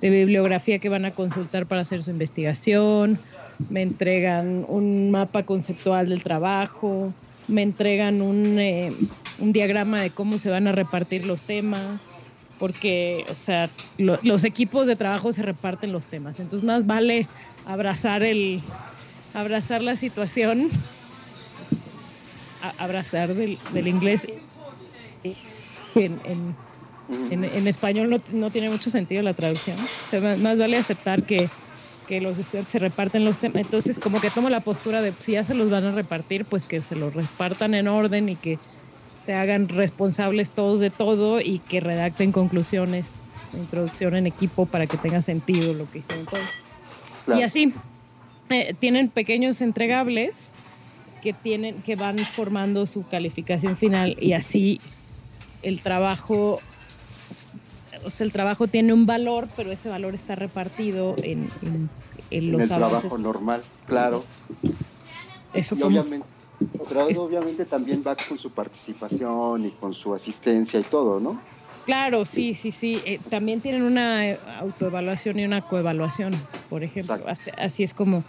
bibliografía 0.00 0.78
que 0.78 0.88
van 0.88 1.04
a 1.04 1.14
consultar 1.14 1.66
para 1.66 1.82
hacer 1.82 2.02
su 2.02 2.10
investigación, 2.10 3.20
me 3.68 3.82
entregan 3.82 4.64
un 4.68 5.10
mapa 5.10 5.44
conceptual 5.44 6.08
del 6.08 6.22
trabajo, 6.22 7.14
me 7.46 7.62
entregan 7.62 8.22
un, 8.22 8.58
eh, 8.58 8.92
un 9.36 9.52
diagrama 9.52 10.00
de 10.02 10.12
cómo 10.12 10.38
se 10.38 10.50
van 10.50 10.66
a 10.66 10.72
repartir 10.72 11.24
los 11.24 11.44
temas, 11.44 12.18
porque, 12.58 13.26
o 13.28 13.34
sea, 13.34 13.70
los 13.96 14.44
equipos 14.44 14.86
de 14.86 14.96
trabajo 14.96 15.32
se 15.32 15.42
reparten 15.42 15.92
los 15.92 16.08
temas, 16.08 16.40
entonces 16.40 16.66
más 16.66 16.84
vale 16.86 17.28
abrazar 17.64 18.22
el, 18.22 18.60
abrazar 19.32 19.82
la 19.82 19.96
situación, 19.96 20.68
abrazar 22.60 23.34
del, 23.34 23.60
del 23.68 23.88
inglés 23.88 24.26
en, 27.08 27.66
español 27.66 28.10
no, 28.10 28.16
no, 28.32 28.50
tiene 28.50 28.70
mucho 28.70 28.90
sentido 28.90 29.22
la 29.22 29.34
traducción. 29.34 29.76
más, 30.40 30.58
vale 30.58 30.76
aceptar 30.76 31.24
que, 31.24 31.48
que, 32.06 32.20
los 32.20 32.38
estudiantes 32.38 32.72
se 32.72 32.78
reparten 32.78 33.24
los 33.24 33.38
temas. 33.38 33.62
Entonces, 33.62 33.98
como 33.98 34.20
que 34.20 34.30
tomo 34.30 34.48
la 34.48 34.60
postura 34.60 35.02
de 35.02 35.14
si 35.18 35.32
ya 35.32 35.44
se 35.44 35.54
los 35.54 35.70
van 35.70 35.84
a 35.84 35.92
repartir, 35.92 36.44
pues 36.44 36.66
que 36.66 36.82
se 36.82 36.96
los 36.96 37.12
repartan 37.14 37.74
en 37.74 37.88
orden 37.88 38.28
y 38.28 38.36
que 38.36 38.58
se 39.14 39.34
hagan 39.34 39.68
responsables 39.68 40.52
todos 40.52 40.80
de 40.80 40.90
todo 40.90 41.40
y 41.40 41.58
que 41.58 41.80
redacten 41.80 42.32
conclusiones, 42.32 43.14
introducción 43.52 44.16
en 44.16 44.26
equipo 44.26 44.66
para 44.66 44.86
que 44.86 44.96
tenga 44.96 45.22
sentido 45.22 45.74
lo 45.74 45.90
que 45.90 45.98
hicieron 45.98 46.26
todos. 46.26 46.48
Y 47.38 47.42
así, 47.42 47.74
eh, 48.50 48.74
tienen 48.78 49.08
pequeños 49.08 49.62
entregables 49.62 50.52
que 51.22 51.32
tienen 51.32 51.80
que 51.82 51.96
van 51.96 52.18
formando 52.18 52.84
su 52.84 53.02
calificación 53.04 53.76
final 53.76 54.14
y 54.20 54.34
así 54.34 54.78
el 55.62 55.80
trabajo, 55.80 56.60
o 58.04 58.10
sea, 58.10 58.24
el 58.24 58.32
trabajo 58.32 58.66
tiene 58.66 58.92
un 58.92 59.06
valor, 59.06 59.48
pero 59.56 59.72
ese 59.72 59.88
valor 59.88 60.14
está 60.14 60.34
repartido 60.34 61.14
en, 61.22 61.48
en, 62.30 62.52
los 62.52 62.68
en 62.68 62.72
el 62.72 62.80
trabajo 62.80 63.18
normal, 63.18 63.62
claro. 63.86 64.24
Eso 65.52 65.76
obviamente, 65.76 66.26
obviamente 67.16 67.64
también 67.64 68.02
va 68.06 68.16
con 68.16 68.38
su 68.38 68.50
participación 68.50 69.66
y 69.66 69.70
con 69.70 69.94
su 69.94 70.14
asistencia 70.14 70.80
y 70.80 70.82
todo, 70.82 71.20
¿no? 71.20 71.40
Claro, 71.86 72.24
sí, 72.24 72.54
sí, 72.54 72.70
sí. 72.70 73.00
Eh, 73.04 73.20
también 73.28 73.60
tienen 73.60 73.82
una 73.82 74.34
autoevaluación 74.58 75.38
y 75.38 75.44
una 75.44 75.60
coevaluación, 75.60 76.34
por 76.70 76.82
ejemplo. 76.82 77.24
Así 77.58 77.82
es 77.82 77.92
como, 77.92 78.24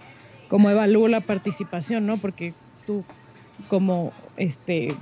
como 0.49 0.69
evalúo 0.69 1.07
la 1.07 1.21
participación, 1.21 2.05
¿no? 2.05 2.17
Porque 2.17 2.53
tú 2.85 3.03
como 3.69 4.11
este 4.35 4.93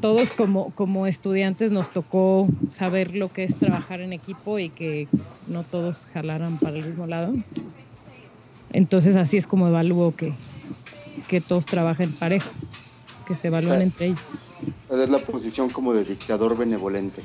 todos 0.00 0.32
como, 0.32 0.72
como 0.74 1.06
estudiantes 1.06 1.72
nos 1.72 1.90
tocó 1.92 2.50
saber 2.68 3.14
lo 3.14 3.30
que 3.32 3.44
es 3.44 3.58
trabajar 3.58 4.00
en 4.00 4.12
equipo 4.12 4.58
y 4.58 4.72
que 4.72 5.10
no 5.42 5.64
todos 5.64 6.04
jalaran 6.06 6.58
para 6.60 6.76
el 6.78 6.84
mismo 6.84 7.06
lado. 7.06 7.34
Entonces 8.70 9.16
así 9.16 9.36
es 9.36 9.46
como 9.46 9.68
evalúo 9.68 10.14
que, 10.14 10.38
que 11.28 11.40
todos 11.40 11.68
trabajen 11.68 12.16
parejo, 12.16 12.56
que 13.24 13.36
se 13.36 13.48
evalúen 13.48 13.82
entre 13.82 14.06
ellos. 14.08 14.58
Es 14.88 15.08
la 15.08 15.24
posición 15.24 15.70
como 15.70 15.92
de 15.94 16.04
dictador 16.04 16.56
benevolente. 16.56 17.24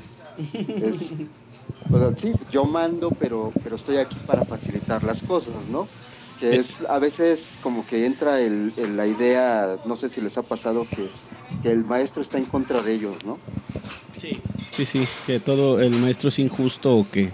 Es, 0.78 1.28
o 1.90 1.98
sea, 1.98 2.12
sí, 2.16 2.32
yo 2.48 2.64
mando, 2.66 3.10
pero, 3.18 3.52
pero 3.62 3.76
estoy 3.76 3.98
aquí 3.98 4.20
para 4.20 4.44
facilitar 4.44 5.02
las 5.04 5.22
cosas, 5.22 5.68
¿no? 5.68 5.92
Que 6.50 6.56
es 6.56 6.80
a 6.88 6.98
veces 6.98 7.58
como 7.62 7.86
que 7.86 8.04
entra 8.04 8.40
el, 8.40 8.72
la 8.96 9.06
idea, 9.06 9.78
no 9.84 9.96
sé 9.96 10.08
si 10.08 10.20
les 10.20 10.36
ha 10.36 10.42
pasado 10.42 10.86
que 10.88 11.08
que 11.60 11.70
el 11.70 11.84
maestro 11.84 12.22
está 12.22 12.38
en 12.38 12.44
contra 12.44 12.82
de 12.82 12.94
ellos, 12.94 13.24
¿no? 13.24 13.38
Sí, 14.16 14.40
sí, 14.72 14.86
sí, 14.86 15.04
que 15.26 15.40
todo 15.40 15.80
el 15.80 15.90
maestro 15.92 16.28
es 16.28 16.38
injusto 16.38 16.96
o 16.96 17.06
que 17.10 17.30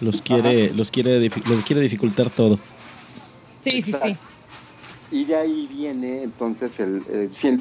los 0.00 0.20
quiere, 0.20 0.72
los 0.72 0.90
quiere, 0.90 1.20
les 1.20 1.64
quiere 1.64 1.82
dificultar 1.82 2.30
todo. 2.30 2.58
Sí, 3.60 3.80
sí, 3.80 3.92
sí. 3.92 4.16
Y 5.10 5.26
de 5.26 5.36
ahí 5.36 5.68
viene 5.68 6.24
entonces 6.24 6.80
el, 6.80 7.04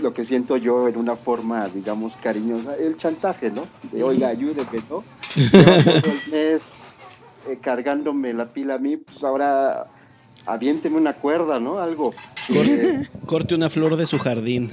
lo 0.01 0.13
que 0.13 0.25
siento 0.25 0.57
yo 0.57 0.87
en 0.87 0.97
una 0.97 1.15
forma, 1.15 1.67
digamos, 1.67 2.17
cariñosa, 2.17 2.75
el 2.75 2.97
chantaje, 2.97 3.51
¿no? 3.51 3.67
De, 3.91 4.03
oiga, 4.03 4.29
ayúdeme, 4.29 4.79
¿no? 4.89 5.03
todo 5.51 6.13
el 6.25 6.31
mes 6.31 6.83
eh, 7.47 7.59
cargándome 7.61 8.33
la 8.33 8.51
pila 8.51 8.75
a 8.75 8.79
mí, 8.79 8.97
pues 8.97 9.23
ahora 9.23 9.87
aviénteme 10.45 10.97
una 10.97 11.13
cuerda, 11.13 11.59
¿no? 11.59 11.79
Algo. 11.79 12.13
corte 13.25 13.55
una 13.55 13.69
flor 13.69 13.95
de 13.95 14.07
su 14.07 14.19
jardín. 14.19 14.71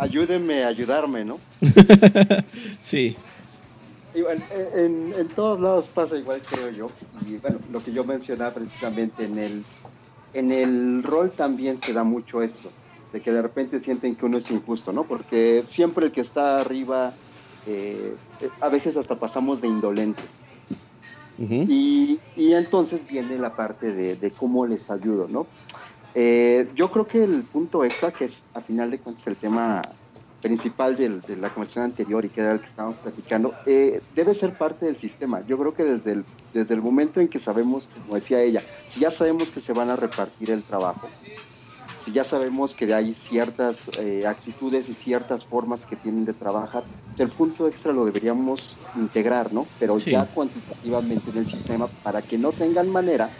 ayúdenme 0.00 0.64
a 0.64 0.68
ayudarme, 0.68 1.24
¿no? 1.24 1.38
sí. 2.80 3.16
en, 4.14 5.12
en, 5.16 5.28
todos 5.28 5.60
lados 5.60 5.88
pasa 5.88 6.16
igual, 6.16 6.42
creo 6.48 6.70
yo. 6.70 6.90
Y 7.26 7.36
bueno, 7.36 7.58
lo 7.70 7.82
que 7.82 7.92
yo 7.92 8.04
mencionaba 8.04 8.52
precisamente 8.52 9.24
en 9.24 9.38
el, 9.38 9.64
en 10.34 10.52
el 10.52 11.02
rol 11.02 11.30
también 11.30 11.78
se 11.78 11.92
da 11.92 12.04
mucho 12.04 12.42
esto, 12.42 12.70
de 13.12 13.20
que 13.20 13.32
de 13.32 13.42
repente 13.42 13.78
sienten 13.78 14.16
que 14.16 14.26
uno 14.26 14.38
es 14.38 14.50
injusto, 14.50 14.92
¿no? 14.92 15.04
Porque 15.04 15.64
siempre 15.66 16.06
el 16.06 16.12
que 16.12 16.20
está 16.20 16.60
arriba, 16.60 17.12
eh, 17.66 18.14
a 18.60 18.68
veces 18.68 18.96
hasta 18.96 19.16
pasamos 19.16 19.60
de 19.60 19.68
indolentes. 19.68 20.42
Y, 21.38 22.20
y, 22.36 22.52
entonces 22.54 23.06
viene 23.06 23.38
la 23.38 23.54
parte 23.54 23.92
de, 23.92 24.30
cómo 24.32 24.66
les 24.66 24.90
ayudo, 24.90 25.28
¿no? 25.28 25.46
Eh, 26.14 26.68
yo 26.74 26.90
creo 26.90 27.06
que 27.06 27.22
el 27.22 27.42
punto 27.42 27.84
extra, 27.84 28.10
que 28.10 28.24
es 28.24 28.42
a 28.54 28.60
final 28.60 28.90
de 28.90 28.98
cuentas 28.98 29.26
el 29.28 29.36
tema 29.36 29.82
principal 30.42 30.96
de 30.96 31.36
la 31.36 31.50
conversación 31.50 31.84
anterior 31.84 32.24
y 32.24 32.28
que 32.28 32.40
era 32.40 32.52
el 32.52 32.60
que 32.60 32.66
estábamos 32.66 32.96
platicando, 32.96 33.54
eh, 33.66 34.00
debe 34.14 34.34
ser 34.34 34.54
parte 34.54 34.86
del 34.86 34.96
sistema. 34.96 35.44
Yo 35.46 35.58
creo 35.58 35.74
que 35.74 35.84
desde 35.84 36.12
el, 36.12 36.24
desde 36.52 36.74
el 36.74 36.82
momento 36.82 37.20
en 37.20 37.28
que 37.28 37.38
sabemos, 37.38 37.88
como 38.02 38.14
decía 38.14 38.40
ella, 38.42 38.62
si 38.86 39.00
ya 39.00 39.10
sabemos 39.10 39.50
que 39.50 39.60
se 39.60 39.72
van 39.72 39.90
a 39.90 39.96
repartir 39.96 40.50
el 40.50 40.62
trabajo, 40.62 41.08
si 41.98 42.12
ya 42.12 42.24
sabemos 42.24 42.74
que 42.74 42.92
hay 42.94 43.14
ciertas 43.14 43.90
eh, 43.98 44.26
actitudes 44.26 44.88
y 44.88 44.94
ciertas 44.94 45.44
formas 45.44 45.84
que 45.84 45.96
tienen 45.96 46.24
de 46.24 46.32
trabajar, 46.32 46.84
el 47.18 47.28
punto 47.28 47.66
extra 47.66 47.92
lo 47.92 48.04
deberíamos 48.04 48.76
integrar, 48.94 49.52
¿no? 49.52 49.66
Pero 49.80 49.98
ya 49.98 50.26
cuantitativamente 50.26 51.30
en 51.30 51.38
el 51.38 51.46
sistema 51.48 51.88
para 52.04 52.22
que 52.22 52.38
no 52.38 52.52
tengan 52.52 52.88
manera 52.88 53.30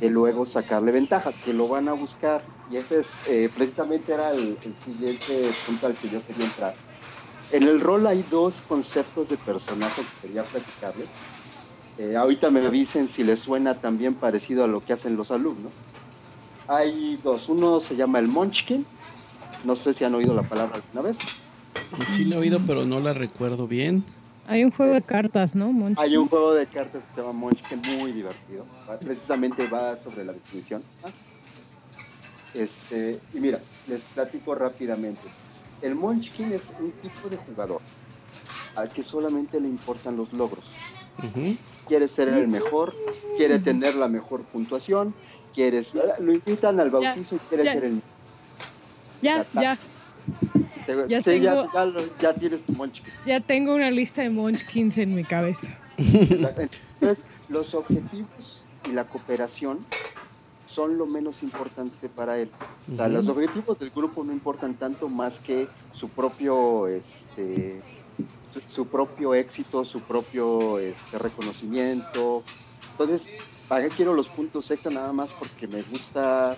y 0.00 0.08
luego 0.08 0.46
sacarle 0.46 0.92
ventaja, 0.92 1.32
que 1.44 1.52
lo 1.52 1.68
van 1.68 1.88
a 1.88 1.92
buscar. 1.92 2.42
Y 2.70 2.76
ese 2.76 3.00
es, 3.00 3.20
eh, 3.26 3.50
precisamente 3.54 4.14
era 4.14 4.30
el, 4.30 4.56
siguiente 4.82 5.50
punto 5.66 5.88
al 5.88 5.94
que 5.94 6.08
yo 6.08 6.24
quería 6.24 6.44
entrar. 6.44 6.74
En 7.52 7.64
el 7.64 7.80
rol 7.80 8.06
hay 8.06 8.24
dos 8.30 8.62
conceptos 8.68 9.28
de 9.28 9.36
personaje 9.36 10.02
que 10.02 10.28
quería 10.28 10.44
platicarles. 10.44 11.10
Eh, 11.98 12.16
ahorita 12.16 12.48
me 12.50 12.64
avisen 12.64 13.08
si 13.08 13.24
les 13.24 13.40
suena 13.40 13.74
también 13.74 14.14
parecido 14.14 14.62
a 14.62 14.68
lo 14.68 14.80
que 14.80 14.92
hacen 14.92 15.16
los 15.16 15.32
alumnos. 15.32 15.72
Hay 16.70 17.18
dos. 17.24 17.48
Uno 17.48 17.80
se 17.80 17.96
llama 17.96 18.20
el 18.20 18.28
Munchkin. 18.28 18.86
No 19.64 19.74
sé 19.74 19.92
si 19.92 20.04
han 20.04 20.14
oído 20.14 20.32
la 20.32 20.42
palabra 20.42 20.76
alguna 20.76 21.02
vez. 21.02 21.18
Sí, 22.10 22.24
la 22.24 22.36
he 22.36 22.38
oído, 22.38 22.60
pero 22.64 22.86
no 22.86 23.00
la 23.00 23.12
recuerdo 23.12 23.66
bien. 23.66 24.04
Hay 24.46 24.62
un 24.62 24.70
juego 24.70 24.94
de 24.94 25.02
cartas, 25.02 25.56
¿no? 25.56 25.74
Hay 25.96 26.16
un 26.16 26.28
juego 26.28 26.54
de 26.54 26.66
cartas 26.66 27.04
que 27.04 27.12
se 27.12 27.20
llama 27.20 27.32
Munchkin, 27.32 27.82
muy 27.98 28.12
divertido. 28.12 28.64
Precisamente 29.00 29.66
va 29.66 29.96
sobre 29.96 30.24
la 30.24 30.32
definición. 30.32 30.84
Este, 32.54 33.18
y 33.34 33.40
mira, 33.40 33.58
les 33.88 34.02
platico 34.02 34.54
rápidamente. 34.54 35.22
El 35.82 35.96
Munchkin 35.96 36.52
es 36.52 36.72
un 36.78 36.92
tipo 36.92 37.28
de 37.28 37.36
jugador 37.36 37.80
al 38.76 38.90
que 38.90 39.02
solamente 39.02 39.60
le 39.60 39.66
importan 39.66 40.16
los 40.16 40.32
logros. 40.32 40.64
Quiere 41.88 42.06
ser 42.06 42.28
el 42.28 42.46
mejor, 42.46 42.94
quiere 43.36 43.58
tener 43.58 43.96
la 43.96 44.06
mejor 44.06 44.42
puntuación, 44.44 45.14
quieres, 45.54 45.94
lo 46.20 46.32
invitan 46.32 46.80
al 46.80 46.90
bautizo 46.90 47.36
y 47.36 47.38
quiere 47.48 47.64
ser 47.64 47.84
el 47.84 48.02
Ya, 49.22 49.44
ya 49.54 49.78
ya, 51.08 51.22
tengo, 51.22 51.68
ya, 52.20 52.34
tienes 52.34 52.62
tu 52.62 52.72
Munchkin. 52.72 53.04
Ya 53.26 53.40
tengo 53.40 53.74
una 53.74 53.90
lista 53.90 54.22
de 54.22 54.30
Munchkins 54.30 54.98
en 54.98 55.14
mi 55.14 55.24
cabeza. 55.24 55.76
Entonces, 55.96 57.24
los 57.48 57.74
objetivos 57.74 58.62
y 58.84 58.92
la 58.92 59.04
cooperación 59.04 59.84
son 60.66 60.98
lo 60.98 61.06
menos 61.06 61.42
importante 61.42 62.08
para 62.08 62.38
él. 62.38 62.50
O 62.92 62.96
sea, 62.96 63.08
los 63.08 63.28
objetivos 63.28 63.78
del 63.78 63.90
grupo 63.90 64.24
no 64.24 64.32
importan 64.32 64.74
tanto 64.74 65.08
más 65.08 65.40
que 65.40 65.68
su 65.92 66.08
propio, 66.08 66.86
este, 66.86 67.80
su, 68.68 68.86
propio 68.86 69.34
éxito, 69.34 69.84
su 69.84 70.00
propio 70.00 70.78
este, 70.78 71.18
reconocimiento. 71.18 72.42
Entonces, 72.92 73.28
¿para 73.70 73.88
qué 73.88 73.94
quiero 73.94 74.14
los 74.14 74.26
puntos 74.26 74.68
extra? 74.72 74.90
Nada 74.90 75.12
más 75.12 75.30
porque 75.38 75.68
me 75.68 75.80
gusta 75.82 76.56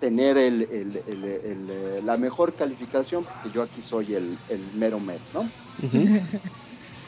tener 0.00 0.36
el, 0.36 0.62
el, 0.62 0.96
el, 1.06 2.04
la 2.04 2.16
mejor 2.16 2.52
calificación, 2.52 3.22
porque 3.22 3.50
yo 3.54 3.62
aquí 3.62 3.80
soy 3.80 4.14
el, 4.14 4.36
mero 4.74 4.98
mero, 4.98 5.20
¿no? 5.32 5.48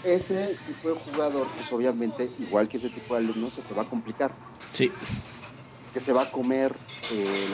ese 0.05 0.57
tipo 0.67 0.91
de 0.91 1.01
jugador, 1.01 1.49
pues 1.57 1.73
obviamente, 1.73 2.31
igual 2.39 2.69
que 2.69 2.77
ese 2.77 2.91
tipo 2.91 3.15
de 3.15 3.25
alumno, 3.25 3.51
se 3.51 3.63
te 3.63 3.75
va 3.75 3.83
a 3.83 3.87
complicar. 3.87 4.33
Sí. 4.73 4.93
que 5.93 6.01
se 6.01 6.13
va 6.13 6.23
a 6.23 6.31
comer 6.31 6.73
eh, 7.11 7.49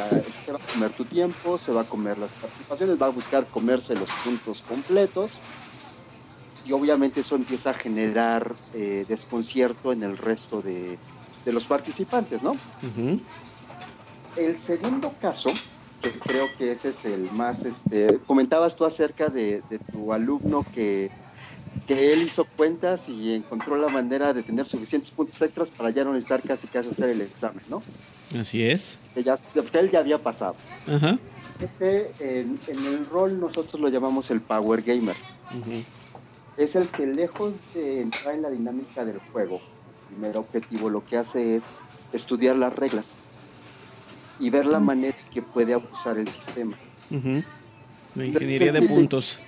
se 0.45 0.52
va 0.52 0.59
a 0.59 0.73
comer 0.73 0.93
tu 0.93 1.05
tiempo, 1.07 1.57
se 1.57 1.73
va 1.73 1.81
a 1.81 1.85
comer 1.85 2.19
las 2.19 2.31
participaciones, 2.33 3.00
va 3.00 3.07
a 3.07 3.11
buscar 3.11 3.47
comerse 3.47 3.95
los 3.95 4.11
puntos 4.23 4.61
completos 4.61 5.33
y 6.64 6.73
obviamente 6.73 7.21
eso 7.21 7.37
empieza 7.37 7.71
a 7.71 7.75
generar 7.75 8.55
eh, 8.75 9.07
desconcierto 9.09 9.93
en 9.93 10.02
el 10.02 10.17
resto 10.17 10.61
de, 10.61 10.99
los 11.47 11.64
participantes, 11.64 12.42
¿no? 12.42 12.57
El 14.37 14.59
segundo 14.59 15.12
caso, 15.21 15.50
que 16.02 16.12
creo 16.12 16.49
que 16.57 16.71
ese 16.73 16.90
es 16.90 17.04
el 17.04 17.30
más, 17.33 17.64
este, 17.64 18.18
comentabas 18.26 18.76
tú 18.76 18.85
acerca 18.85 19.28
de, 19.28 19.62
tu 19.90 20.12
alumno 20.12 20.64
que, 20.75 21.11
que 21.87 22.12
él 22.12 22.23
hizo 22.23 22.45
cuentas 22.45 23.09
y 23.09 23.35
encontró 23.35 23.76
la 23.76 23.88
manera 23.88 24.33
de 24.33 24.42
tener 24.42 24.66
suficientes 24.66 25.11
puntos 25.11 25.40
extras 25.42 25.71
para 25.71 25.90
ya 25.90 26.04
no 26.04 26.12
necesitar 26.12 26.42
casi 26.42 26.66
casi 26.66 26.90
hacer 26.90 27.11
el 27.11 27.23
examen, 27.23 27.62
¿no? 27.68 27.83
Así 28.38 28.62
es. 28.62 28.99
Que, 29.14 29.25
ya, 29.25 29.37
él 29.73 29.90
ya 29.90 29.99
había 30.00 30.18
pasado. 30.18 30.57
Ajá. 30.87 31.18
Ese, 31.61 32.12
en, 32.21 32.59
el 32.68 33.07
rol 33.07 33.40
nosotros 33.40 33.80
lo 33.80 33.88
llamamos 33.88 34.30
el 34.30 34.40
Power 34.40 34.83
Gamer. 34.83 35.16
Es 36.57 36.76
el 36.76 36.88
que 36.88 37.07
lejos 37.07 37.57
de 37.75 38.02
entrar 38.02 38.35
en 38.35 38.42
la 38.42 38.50
dinámica 38.50 39.04
del 39.04 39.18
juego, 39.33 39.61
primer 40.08 40.36
objetivo, 40.36 40.90
lo 40.90 41.04
que 41.04 41.16
hace 41.16 41.56
es 41.56 41.74
estudiar 42.12 42.56
las 42.56 42.74
reglas 42.74 43.16
y 44.38 44.50
ver 44.50 44.66
la 44.66 44.80
manera 44.80 45.16
que 45.32 45.42
puede 45.42 45.74
abusar 45.74 46.18
el 46.18 46.28
sistema. 46.28 46.76
La 48.14 48.24
ingeniería 48.24 48.72
de 48.72 48.82
puntos. 48.82 49.42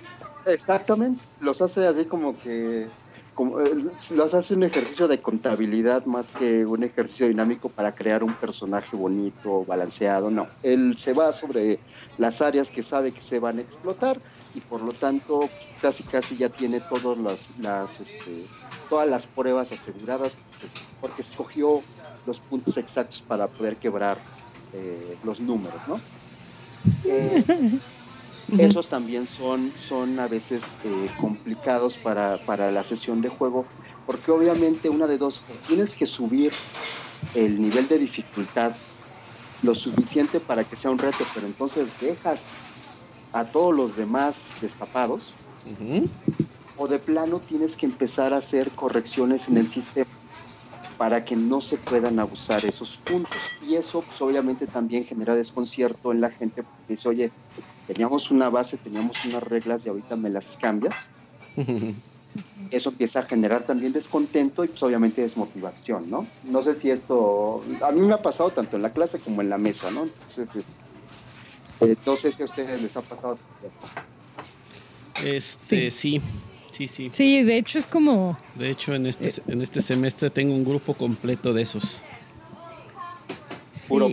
Exactamente, 0.45 1.23
los 1.39 1.61
hace 1.61 1.85
así 1.85 2.05
como 2.05 2.39
que 2.39 2.87
como, 3.35 3.61
eh, 3.61 3.85
los 4.13 4.33
hace 4.33 4.55
un 4.55 4.63
ejercicio 4.63 5.07
de 5.07 5.21
contabilidad 5.21 6.05
más 6.05 6.29
que 6.31 6.65
un 6.65 6.83
ejercicio 6.83 7.27
dinámico 7.27 7.69
para 7.69 7.95
crear 7.95 8.23
un 8.23 8.33
personaje 8.33 8.95
bonito, 8.95 9.63
balanceado, 9.65 10.29
no. 10.29 10.47
Él 10.63 10.95
se 10.97 11.13
va 11.13 11.31
sobre 11.31 11.79
las 12.17 12.41
áreas 12.41 12.69
que 12.71 12.83
sabe 12.83 13.11
que 13.13 13.21
se 13.21 13.39
van 13.39 13.59
a 13.59 13.61
explotar 13.61 14.19
y 14.53 14.61
por 14.61 14.81
lo 14.81 14.91
tanto 14.93 15.49
casi 15.81 16.03
casi 16.03 16.37
ya 16.37 16.49
tiene 16.49 16.81
todas 16.81 17.17
las, 17.17 17.49
las 17.59 17.99
este, 17.99 18.45
todas 18.89 19.09
las 19.09 19.25
pruebas 19.25 19.71
aseguradas 19.71 20.35
porque, 20.99 21.21
escogió 21.21 21.81
los 22.25 22.39
puntos 22.39 22.77
exactos 22.77 23.21
para 23.21 23.47
poder 23.47 23.77
quebrar 23.77 24.17
eh, 24.73 25.17
los 25.23 25.39
números, 25.39 25.81
¿no? 25.87 25.99
Eh, 27.03 27.43
esos 28.57 28.89
también 28.89 29.27
son, 29.27 29.71
son 29.77 30.19
a 30.19 30.27
veces 30.27 30.63
eh, 30.83 31.09
complicados 31.19 31.97
para, 31.97 32.71
la 32.71 32.83
sesión 32.83 33.21
de 33.21 33.29
juego, 33.29 33.65
porque 34.05 34.31
obviamente 34.31 34.89
una 34.89 35.07
de 35.07 35.17
dos, 35.17 35.41
tienes 35.67 35.95
que 35.95 36.05
subir 36.05 36.51
el 37.33 37.61
nivel 37.61 37.87
de 37.87 37.99
dificultad 37.99 38.75
lo 39.61 39.75
suficiente 39.75 40.39
para 40.39 40.63
que 40.63 40.75
sea 40.75 40.91
un 40.91 40.97
reto, 40.97 41.23
pero 41.33 41.47
entonces 41.47 41.89
dejas 41.99 42.69
a 43.31 43.51
todos 43.51 43.73
los 43.75 43.95
demás 43.95 44.57
destapados, 44.59 45.39
o 46.75 46.87
de 46.87 46.99
plano 46.99 47.41
tienes 47.41 47.77
que 47.77 47.85
empezar 47.85 48.33
a 48.33 48.37
hacer 48.37 48.73
correcciones 48.75 49.47
en 49.47 49.57
el 49.57 49.69
sistema 49.69 50.05
para 50.97 51.25
que 51.25 51.35
no 51.35 51.61
se 51.61 51.77
puedan 51.79 52.19
abusar 52.19 52.65
esos 52.65 53.01
puntos. 53.05 53.55
Y 53.59 53.75
eso 53.75 54.05
pues, 54.05 54.21
obviamente 54.21 54.67
también 54.67 55.05
genera 55.05 55.35
desconcierto 55.35 56.11
en 56.11 56.21
la 56.21 56.31
gente, 56.31 56.63
porque 56.63 56.93
dice, 56.93 57.09
oye, 57.09 57.33
teníamos 57.85 58.29
una 58.31 58.49
base, 58.49 58.77
teníamos 58.77 59.23
unas 59.23 59.43
reglas 59.43 59.85
y 59.85 59.89
ahorita 59.89 60.15
me 60.17 60.29
las 60.29 60.57
cambias. 60.57 61.13
Eso 62.69 62.89
empieza 62.89 63.19
a 63.19 63.23
generar 63.23 63.65
también 63.65 63.91
descontento 63.91 64.63
y 64.63 64.69
pues 64.69 64.81
obviamente 64.83 65.21
desmotivación, 65.21 66.09
¿no? 66.09 66.31
No 66.41 66.61
sé 66.61 66.73
si 66.73 66.89
esto, 66.89 67.65
a 67.81 67.91
mí 67.91 68.01
me 68.01 68.13
ha 68.13 68.21
pasado 68.21 68.53
tanto 68.53 68.77
en 68.77 68.83
la 68.83 68.93
clase 68.93 69.19
como 69.19 69.41
en 69.41 69.49
la 69.49 69.57
mesa, 69.57 69.91
¿no? 69.91 70.03
Entonces, 70.03 70.79
eh, 71.81 71.95
no 72.05 72.15
sé 72.15 72.31
si 72.31 72.43
a 72.43 72.45
ustedes 72.45 72.81
les 72.81 72.95
ha 72.97 73.01
pasado. 73.01 73.37
Este, 75.23 75.91
sí. 75.91 76.19
sí. 76.71 76.87
Sí, 76.87 77.09
sí. 77.11 77.43
de 77.43 77.57
hecho 77.57 77.77
es 77.77 77.85
como... 77.85 78.39
De 78.55 78.69
hecho, 78.69 78.95
en 78.95 79.05
este, 79.05 79.27
eh, 79.27 79.33
en 79.47 79.61
este 79.61 79.81
semestre 79.81 80.29
tengo 80.29 80.55
un 80.55 80.63
grupo 80.63 80.93
completo 80.93 81.53
de 81.53 81.61
esos. 81.63 82.01
Puro 83.87 84.09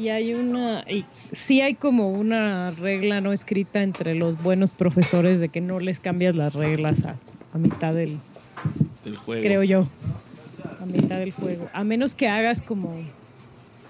y 0.00 0.08
hay 0.08 0.32
una, 0.32 0.82
y 0.88 1.04
sí 1.32 1.60
hay 1.60 1.74
como 1.74 2.10
una 2.10 2.70
regla 2.70 3.20
no 3.20 3.32
escrita 3.32 3.82
entre 3.82 4.14
los 4.14 4.42
buenos 4.42 4.70
profesores 4.70 5.40
de 5.40 5.50
que 5.50 5.60
no 5.60 5.78
les 5.78 6.00
cambias 6.00 6.36
las 6.36 6.54
reglas 6.54 7.04
a, 7.04 7.16
mitad 7.58 7.92
del, 7.92 8.18
juego. 9.16 9.42
Creo 9.42 9.62
yo. 9.62 9.86
A 10.80 10.86
mitad 10.86 11.18
del 11.18 11.32
juego. 11.32 11.68
A 11.74 11.84
menos 11.84 12.14
que 12.14 12.28
hagas 12.28 12.62
como, 12.62 12.94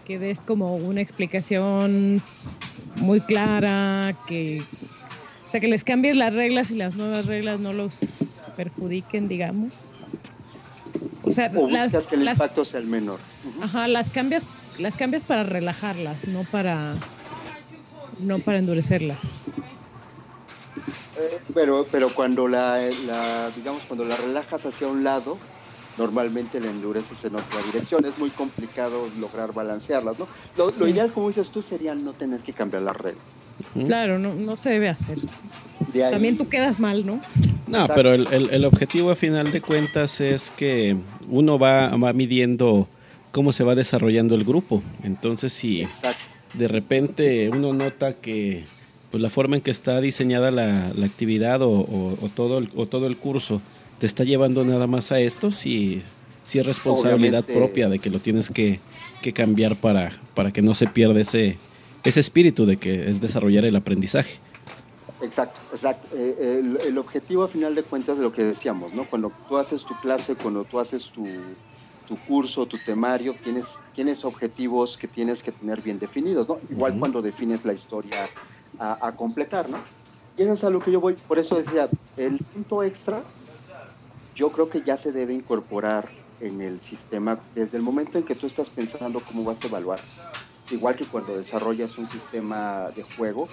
que 0.04 0.18
des 0.18 0.42
como 0.42 0.76
una 0.76 1.00
explicación 1.00 2.22
muy 2.96 3.20
clara, 3.20 4.16
que, 4.26 4.62
o 5.44 5.48
sea, 5.48 5.60
que 5.60 5.68
les 5.68 5.84
cambies 5.84 6.16
las 6.16 6.34
reglas 6.34 6.70
y 6.70 6.76
las 6.76 6.96
nuevas 6.96 7.26
reglas 7.26 7.60
no 7.60 7.72
los 7.72 7.98
perjudiquen, 8.56 9.28
digamos. 9.28 9.72
O 11.22 11.30
sea, 11.30 11.50
las, 11.50 12.06
que 12.06 12.16
el 12.16 12.28
impacto 12.28 12.64
sea 12.64 12.80
el 12.80 12.86
menor. 12.86 13.20
Ajá, 13.62 13.86
las 13.86 14.10
cambias 14.10 14.46
las 14.78 14.96
cambias 14.96 15.24
para 15.24 15.42
relajarlas, 15.42 16.26
no 16.26 16.44
para 16.44 16.94
no 18.18 18.38
para 18.38 18.58
endurecerlas. 18.58 19.40
Eh, 21.18 21.38
pero, 21.54 21.86
pero 21.90 22.12
cuando 22.14 22.48
la, 22.48 22.80
digamos, 23.54 23.82
cuando 23.86 24.04
la 24.04 24.16
relajas 24.16 24.64
hacia 24.66 24.88
un 24.88 25.04
lado, 25.04 25.38
normalmente 26.00 26.58
la 26.60 26.70
endureces 26.70 27.22
en 27.26 27.36
otra 27.36 27.60
dirección. 27.66 28.06
Es 28.06 28.18
muy 28.18 28.30
complicado 28.30 29.06
lograr 29.18 29.52
balancearlas, 29.52 30.18
¿no? 30.18 30.26
Lo, 30.56 30.70
ideal, 30.88 31.12
como 31.12 31.28
dices 31.28 31.50
tú, 31.50 31.60
sería 31.60 31.94
no 31.94 32.14
tener 32.14 32.40
que 32.40 32.54
cambiar 32.54 32.84
las 32.84 32.96
reglas. 32.96 33.22
Claro, 33.86 34.18
no, 34.18 34.32
no 34.34 34.56
se 34.56 34.70
debe 34.70 34.88
hacer. 34.88 35.18
También 35.92 36.38
tú 36.38 36.48
quedas 36.48 36.80
mal, 36.80 37.04
¿no? 37.04 37.20
No, 37.66 37.86
pero 37.94 38.14
el, 38.14 38.26
el, 38.32 38.64
objetivo 38.64 39.10
a 39.10 39.14
final 39.14 39.52
de 39.52 39.60
cuentas 39.60 40.22
es 40.22 40.50
que 40.56 40.96
uno 41.28 41.58
va, 41.58 41.88
va 41.96 42.14
midiendo 42.14 42.88
cómo 43.30 43.52
se 43.52 43.62
va 43.62 43.74
desarrollando 43.74 44.34
el 44.34 44.44
grupo. 44.44 44.82
Entonces, 45.02 45.52
si 45.52 45.86
de 46.54 46.66
repente 46.66 47.50
uno 47.50 47.74
nota 47.74 48.14
que 48.14 48.64
pues 49.10 49.22
la 49.22 49.28
forma 49.28 49.56
en 49.56 49.62
que 49.62 49.70
está 49.70 50.00
diseñada 50.00 50.50
la, 50.50 50.86
actividad 51.04 51.60
o, 51.62 52.16
todo 52.34 52.58
el, 52.58 52.70
o 52.74 52.86
todo 52.86 53.06
el 53.06 53.18
curso 53.18 53.60
te 54.00 54.06
está 54.06 54.24
llevando 54.24 54.64
nada 54.64 54.88
más 54.88 55.12
a 55.12 55.20
esto, 55.20 55.52
si, 55.52 56.02
si 56.42 56.58
es 56.58 56.66
responsabilidad 56.66 57.44
propia 57.44 57.88
de 57.88 58.00
que 58.00 58.10
lo 58.10 58.18
tienes 58.18 58.50
que, 58.50 58.80
cambiar 59.34 59.76
para, 59.76 60.12
para 60.34 60.50
que 60.50 60.62
no 60.62 60.74
se 60.74 60.86
pierda 60.86 61.20
ese, 61.20 61.58
ese 62.02 62.18
espíritu 62.18 62.64
de 62.64 62.78
que 62.78 63.08
es 63.08 63.20
desarrollar 63.20 63.66
el 63.66 63.76
aprendizaje. 63.76 64.38
Exacto, 65.20 65.60
exacto. 65.70 66.08
Eh, 66.16 66.60
el, 66.60 66.78
el, 66.86 66.96
objetivo 66.96 67.44
a 67.44 67.48
final 67.48 67.74
de 67.74 67.82
cuentas 67.82 68.16
de 68.16 68.24
lo 68.24 68.32
que 68.32 68.42
decíamos, 68.42 68.94
¿no? 68.94 69.04
Cuando 69.04 69.30
tú 69.46 69.58
haces 69.58 69.84
tu 69.84 69.94
clase, 70.00 70.34
cuando 70.34 70.64
tú 70.64 70.80
haces 70.80 71.04
tu, 71.10 71.26
tu 72.10 72.16
curso, 72.26 72.66
tu 72.66 72.76
temario, 72.78 73.36
tienes, 73.44 73.84
tienes 73.94 74.24
objetivos 74.24 74.98
que 74.98 75.06
tienes 75.06 75.44
que 75.44 75.52
tener 75.52 75.80
bien 75.80 76.00
definidos, 76.00 76.48
¿no? 76.48 76.58
Igual 76.68 76.98
cuando 76.98 77.22
defines 77.22 77.64
la 77.64 77.72
historia 77.72 78.28
a, 78.80 79.12
completar, 79.12 79.68
¿no? 79.68 79.78
Y 80.36 80.42
eso 80.42 80.54
es 80.54 80.64
a 80.64 80.70
lo 80.70 80.80
que 80.80 80.90
yo 80.90 81.00
voy, 81.00 81.14
por 81.28 81.38
eso 81.38 81.54
decía, 81.54 81.88
el 82.16 82.38
punto 82.38 82.82
extra, 82.82 83.22
yo 84.34 84.50
creo 84.52 84.68
que 84.68 84.82
ya 84.82 84.96
se 84.96 85.12
debe 85.12 85.34
incorporar 85.34 86.10
en 86.40 86.60
el 86.60 86.80
sistema 86.80 87.40
desde 87.54 87.76
el 87.76 87.82
momento 87.82 88.18
en 88.18 88.24
que 88.24 88.34
tú 88.34 88.46
estás 88.46 88.70
pensando 88.70 89.20
cómo 89.20 89.44
vas 89.44 89.62
a 89.62 89.66
evaluar. 89.68 90.00
Igual 90.70 90.96
que 90.96 91.06
cuando 91.06 91.36
desarrollas 91.36 91.98
un 91.98 92.08
sistema 92.08 92.90
de 92.94 93.02
juego, 93.02 93.48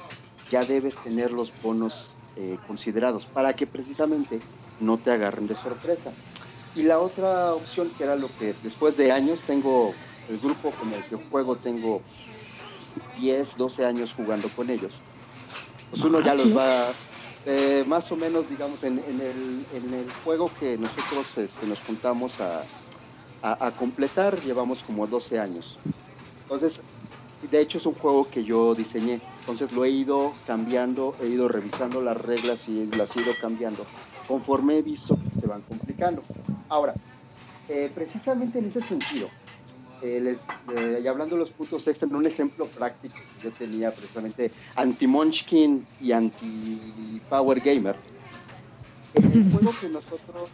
ya 0.49 0.63
debes 0.63 0.95
tener 0.97 1.31
los 1.31 1.51
bonos 1.61 2.17
eh, 2.35 2.57
considerados 2.67 3.25
para 3.25 3.53
que 3.55 3.67
precisamente 3.67 4.39
no 4.79 4.97
te 4.97 5.11
agarren 5.11 5.47
de 5.47 5.55
sorpresa. 5.55 6.11
Y 6.75 6.83
la 6.83 6.99
otra 6.99 7.53
opción, 7.55 7.91
que 7.97 8.03
era 8.03 8.15
lo 8.15 8.27
que 8.27 8.53
después 8.61 8.95
de 8.97 9.11
años 9.11 9.41
tengo, 9.45 9.93
el 10.29 10.37
grupo 10.39 10.71
con 10.71 10.93
el 10.93 11.03
que 11.05 11.15
juego, 11.15 11.57
tengo 11.57 12.01
10, 13.17 13.57
12 13.57 13.85
años 13.85 14.13
jugando 14.13 14.47
con 14.49 14.69
ellos. 14.69 14.93
Pues 15.89 16.03
uno 16.03 16.21
ya 16.21 16.35
los 16.35 16.55
va, 16.55 16.93
eh, 17.47 17.85
más 17.87 18.11
o 18.11 18.17
menos, 18.17 18.49
digamos, 18.49 18.83
en, 18.83 18.99
el, 18.99 20.11
juego 20.23 20.51
que 20.59 20.77
nosotros 20.77 21.37
este, 21.37 21.65
nos 21.65 21.79
juntamos 21.79 22.39
a, 22.41 22.63
a, 23.41 23.71
completar, 23.71 24.39
llevamos 24.41 24.83
como 24.83 25.07
12 25.07 25.39
años. 25.39 25.77
Entonces, 26.43 26.81
de 27.49 27.61
hecho 27.61 27.77
es 27.77 27.85
un 27.85 27.93
juego 27.93 28.27
que 28.29 28.43
yo 28.43 28.75
diseñé, 28.75 29.21
entonces 29.39 29.71
lo 29.71 29.85
he 29.85 29.89
ido 29.89 30.33
cambiando, 30.45 31.15
he 31.21 31.27
ido 31.27 31.47
revisando 31.47 32.01
las 32.01 32.17
reglas 32.17 32.67
y 32.67 32.85
las 32.87 33.15
he 33.15 33.21
ido 33.21 33.31
cambiando 33.39 33.85
conforme 34.27 34.79
he 34.79 34.81
visto 34.81 35.17
que 35.17 35.39
se 35.39 35.47
van 35.47 35.61
complicando. 35.61 36.23
Ahora, 36.67 36.93
eh, 37.69 37.89
precisamente 37.95 38.59
en 38.59 38.65
ese 38.65 38.81
sentido, 38.81 39.29
eh, 40.01 40.19
les, 40.21 40.47
eh, 40.75 41.01
y 41.03 41.07
hablando 41.07 41.35
de 41.35 41.41
los 41.41 41.51
puntos 41.51 41.87
extra, 41.87 42.07
un 42.07 42.25
ejemplo 42.25 42.65
práctico 42.65 43.15
que 43.15 43.49
yo 43.49 43.51
tenía 43.51 43.91
precisamente 43.91 44.51
anti-Munchkin 44.75 45.85
y 46.01 46.11
anti-Power 46.11 47.59
Gamer, 47.59 47.95
el 49.13 49.23
juego 49.51 49.73
que 49.79 49.89
nosotros 49.89 50.49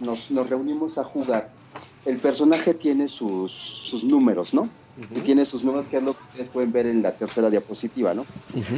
nos, 0.00 0.30
nos 0.30 0.48
reunimos 0.48 0.98
a 0.98 1.04
jugar, 1.04 1.50
el 2.04 2.18
personaje 2.18 2.74
tiene 2.74 3.08
sus, 3.08 3.52
sus 3.52 4.04
números, 4.04 4.54
¿no? 4.54 4.68
Y 5.14 5.20
tiene 5.20 5.46
sus 5.46 5.62
números, 5.62 5.86
que 5.86 5.98
es 5.98 6.02
lo 6.02 6.14
que 6.14 6.24
ustedes 6.24 6.48
pueden 6.48 6.72
ver 6.72 6.86
en 6.86 7.02
la 7.02 7.12
tercera 7.12 7.50
diapositiva, 7.50 8.14
¿no? 8.14 8.26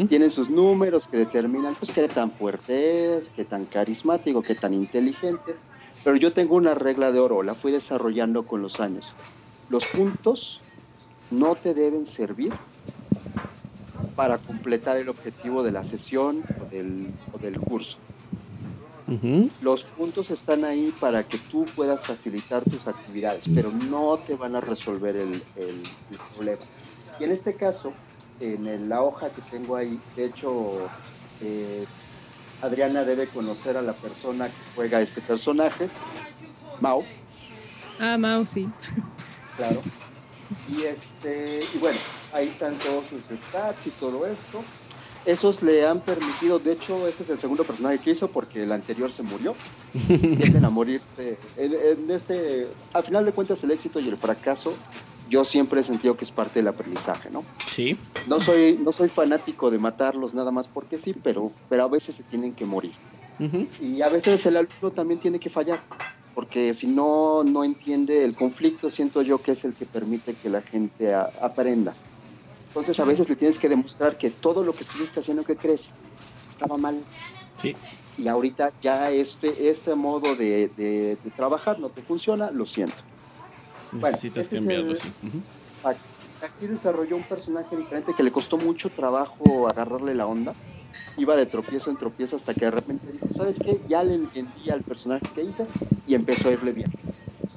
Tienen 0.07 0.31
sus 0.31 0.51
números 0.51 1.09
que 1.09 1.17
determinan, 1.17 1.75
pues, 1.77 1.93
qué 1.93 2.07
tan 2.09 2.31
fuerte 2.31 3.17
es, 3.17 3.31
qué 3.31 3.45
tan 3.45 3.65
carismático, 3.65 4.43
qué 4.43 4.55
tan 4.55 4.75
inteligente. 4.75 5.57
Pero 6.05 6.17
yo 6.17 6.33
tengo 6.33 6.57
una 6.57 6.75
regla 6.75 7.13
de 7.13 7.21
oro, 7.21 7.43
la 7.43 7.55
fui 7.55 7.73
desarrollando 7.73 8.47
con 8.47 8.63
los 8.63 8.81
años. 8.81 9.13
Los 9.69 9.87
puntos 9.87 10.61
no 11.31 11.55
te 11.55 11.75
deben 11.75 12.07
servir 12.07 12.53
para 14.17 14.39
completar 14.39 14.97
el 14.97 15.09
objetivo 15.09 15.63
de 15.63 15.73
la 15.73 15.85
sesión 15.85 16.43
o 16.61 16.71
del, 16.71 17.09
o 17.33 17.39
del 17.39 17.59
curso. 17.61 17.99
Los 19.61 19.83
puntos 19.83 20.31
están 20.31 20.65
ahí 20.65 20.95
para 21.01 21.25
que 21.25 21.37
tú 21.37 21.65
puedas 21.75 22.01
facilitar 22.01 22.63
tus 22.63 22.87
actividades, 22.87 23.45
pero 23.53 23.73
no 23.73 24.17
te 24.25 24.37
van 24.37 24.55
a 24.55 24.61
resolver 24.61 25.17
el, 25.17 25.43
problema. 26.35 26.63
Y 27.19 27.25
en 27.25 27.33
este 27.33 27.55
caso, 27.55 27.93
en 28.39 28.89
la 28.89 29.03
hoja 29.03 29.31
que 29.31 29.43
tengo 29.43 29.75
ahí, 29.75 29.99
de 30.15 30.27
hecho, 30.27 30.89
eh, 31.41 31.87
Adriana 32.63 33.05
debe 33.05 33.27
conocer 33.29 33.77
a 33.77 33.83
la 33.83 33.93
persona 33.95 34.47
que 34.49 34.55
juega 34.75 35.01
este 35.01 35.21
personaje, 35.21 35.89
Mao. 36.81 37.05
Ah, 37.99 38.17
Mao, 38.19 38.45
sí. 38.47 38.69
Claro. 39.57 39.83
Y 40.69 40.83
este, 40.83 41.61
y 41.75 41.79
bueno, 41.79 41.99
ahí 42.33 42.49
están 42.49 42.79
todos 42.79 43.05
sus 43.07 43.39
stats 43.39 43.87
y 43.87 43.91
todo 43.91 44.27
esto. 44.27 44.63
Esos 45.27 45.63
le 45.63 45.87
han 45.87 46.01
permitido, 46.01 46.59
de 46.59 46.73
hecho, 46.73 47.07
este 47.07 47.25
es 47.25 47.31
el 47.31 47.39
segundo 47.39 47.65
personaje 47.65 47.99
que 47.99 48.13
hizo 48.13 48.29
porque 48.29 48.63
el 48.63 48.73
anterior 48.73 49.13
se 49.13 49.23
murió. 49.23 49.55
Tienden 50.07 50.65
a 50.65 50.71
morirse. 50.71 51.37
En, 51.59 52.11
este, 52.11 52.69
al 52.95 53.05
final 53.05 53.27
de 53.27 53.33
cuentas, 53.33 53.63
el 53.63 53.71
éxito 53.71 54.01
y 54.01 54.09
el 54.09 54.17
fracaso, 54.17 54.75
yo 55.31 55.45
siempre 55.45 55.81
he 55.81 55.85
sentido 55.85 56.17
que 56.17 56.25
es 56.25 56.31
parte 56.31 56.59
del 56.59 56.69
aprendizaje, 56.69 57.31
¿no? 57.31 57.45
Sí. 57.71 57.97
No 58.27 58.41
soy, 58.41 58.79
no 58.83 58.93
soy 58.93 59.09
fanático 59.09 59.71
de 59.71 59.79
matarlos 59.79 60.35
nada 60.35 60.51
más 60.51 60.69
porque 60.69 60.99
sí, 60.99 61.15
pero, 61.15 61.53
pero 61.69 61.85
a 61.85 61.89
veces 61.89 62.17
se 62.17 62.25
tienen 62.25 62.53
que 62.53 62.67
morir. 62.67 62.93
Y 63.81 64.03
a 64.03 64.11
veces 64.11 64.45
el 64.45 64.59
alumno 64.59 64.91
también 64.91 65.19
tiene 65.19 65.41
que 65.41 65.49
fallar, 65.49 65.81
porque 66.35 66.75
si 66.75 66.87
no, 66.87 67.43
no 67.43 67.65
entiende 67.65 68.23
el 68.23 68.35
conflicto, 68.35 68.91
siento 68.91 69.23
yo 69.23 69.41
que 69.41 69.53
es 69.53 69.65
el 69.65 69.73
que 69.73 69.87
permite 69.87 70.35
que 70.35 70.51
la 70.51 70.61
gente 70.61 71.15
aprenda. 71.15 71.95
Entonces 72.69 73.01
a 73.01 73.05
veces 73.05 73.31
le 73.31 73.37
tienes 73.37 73.59
que 73.59 73.71
demostrar 73.71 74.19
que 74.19 74.31
todo 74.31 74.63
lo 74.63 74.75
que 74.75 74.83
estuviste 74.83 75.21
haciendo 75.21 75.43
que 75.45 75.57
crees 75.57 75.95
estaba 76.51 76.77
mal. 76.77 77.03
Sí. 77.57 77.75
Y 78.19 78.29
ahorita 78.29 78.71
ya 78.83 79.11
este, 79.11 79.71
este 79.71 79.95
modo 79.95 80.37
de, 80.37 81.17
trabajar 81.35 81.79
no 81.79 81.89
te 81.89 82.03
funciona, 82.03 82.51
lo 82.51 82.67
siento. 82.67 82.97
Necesitas 83.93 84.45
este 84.45 84.57
cambiarlo, 84.57 84.95
sí. 84.97 85.13
Exacto. 85.69 86.03
Aquí 86.43 86.67
desarrolló 86.67 87.17
un 87.17 87.23
personaje 87.25 87.77
diferente 87.77 88.15
que 88.17 88.23
le 88.23 88.33
costó 88.33 88.57
mucho 88.57 88.89
trabajo 88.89 89.69
agarrarle 89.69 90.15
la 90.15 90.27
onda. 90.27 90.55
Iba 91.17 91.37
de 91.37 91.47
tropiezo 91.47 91.91
en 91.91 91.97
tropiezo 91.97 92.37
hasta 92.37 92.55
que 92.55 92.65
de 92.65 92.71
repente 92.71 93.13
dijo, 93.13 93.29
¿sabes 93.35 93.59
qué? 93.59 93.81
Ya 93.89 94.03
le 94.03 94.15
entendí 94.15 94.71
al 94.71 94.83
personaje 94.83 95.27
que 95.35 95.43
hice 95.43 95.67
y 96.07 96.15
empezó 96.15 96.49
a 96.49 96.53
irle 96.53 96.73
bien. 96.73 96.91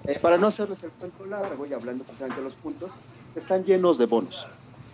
Eh, 0.06 0.20
para 0.22 0.38
no 0.38 0.48
hacerles 0.48 0.84
el 0.84 0.92
cuento 0.92 1.26
largo 1.26 1.56
voy 1.56 1.72
hablando 1.72 2.04
precisamente 2.04 2.42
de 2.42 2.46
los 2.46 2.56
puntos, 2.56 2.92
están 3.36 3.64
llenos 3.64 3.98
de 3.98 4.06
bonos 4.06 4.46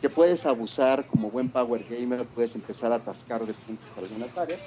que 0.02 0.10
puedes 0.10 0.46
abusar 0.46 1.06
como 1.08 1.30
buen 1.30 1.50
power 1.50 1.86
gamer, 1.90 2.26
puedes 2.26 2.56
empezar 2.56 2.92
a 2.92 2.96
atascar 2.96 3.46
de 3.46 3.54
puntos 3.54 3.88
algunas 3.98 4.38
áreas. 4.38 4.60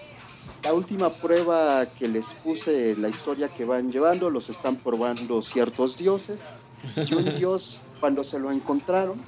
La 0.63 0.75
última 0.75 1.11
prueba 1.11 1.87
que 1.87 2.09
les 2.09 2.27
puse, 2.45 2.97
la 2.97 3.09
historia 3.09 3.49
que 3.49 3.65
van 3.65 3.91
llevando, 3.91 4.31
los 4.31 4.51
están 4.51 4.77
probando 4.77 5.43
ciertos 5.43 5.97
dioses. 5.97 6.39
Y 7.09 7.15
un 7.15 7.37
dios, 7.37 7.81
cuando 8.01 8.25
se 8.25 8.39
lo 8.39 8.51
encontraron, 8.51 9.21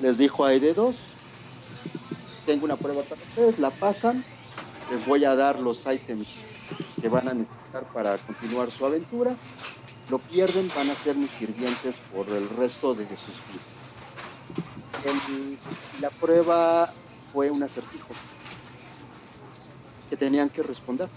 les 0.00 0.18
dijo 0.18 0.44
hay 0.44 0.60
de 0.60 0.74
dos, 0.74 0.96
tengo 2.44 2.64
una 2.64 2.76
prueba 2.76 3.02
para 3.02 3.20
ustedes, 3.22 3.58
la 3.58 3.70
pasan, 3.70 4.24
les 4.90 5.06
voy 5.06 5.24
a 5.24 5.34
dar 5.34 5.58
los 5.58 5.86
ítems 5.86 6.44
que 7.00 7.08
van 7.08 7.28
a 7.28 7.34
necesitar 7.34 7.86
para 7.92 8.18
continuar 8.18 8.70
su 8.70 8.84
aventura. 8.86 9.36
Lo 10.08 10.18
pierden, 10.18 10.70
van 10.74 10.90
a 10.90 10.94
ser 10.94 11.16
mis 11.16 11.30
sirvientes 11.30 11.98
por 12.12 12.28
el 12.28 12.48
resto 12.50 12.94
de 12.94 13.04
sus 13.16 13.34
vidas 13.48 13.76
la 16.00 16.10
prueba 16.10 16.92
fue 17.32 17.50
un 17.50 17.62
acertijo 17.62 18.08
que 20.08 20.16
tenían 20.16 20.48
que 20.48 20.62
responder. 20.62 21.08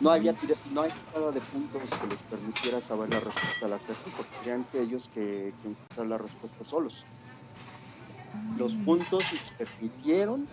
No 0.00 0.10
había 0.10 0.34
no 0.72 0.82
hay 0.82 0.90
tirada 0.90 1.32
de 1.32 1.40
puntos 1.40 1.82
que 2.00 2.06
les 2.06 2.18
permitiera 2.22 2.80
saber 2.80 3.12
la 3.12 3.20
respuesta 3.20 3.66
al 3.66 3.72
acertijo. 3.72 4.24
Tenían 4.40 4.64
que 4.64 4.80
ellos 4.80 5.08
que, 5.14 5.48
encontrar 5.48 6.06
la 6.06 6.18
respuesta 6.18 6.64
solos. 6.64 6.94
Los 8.56 8.74
puntos 8.74 9.24
les 9.32 9.50
permitieron 9.50 10.46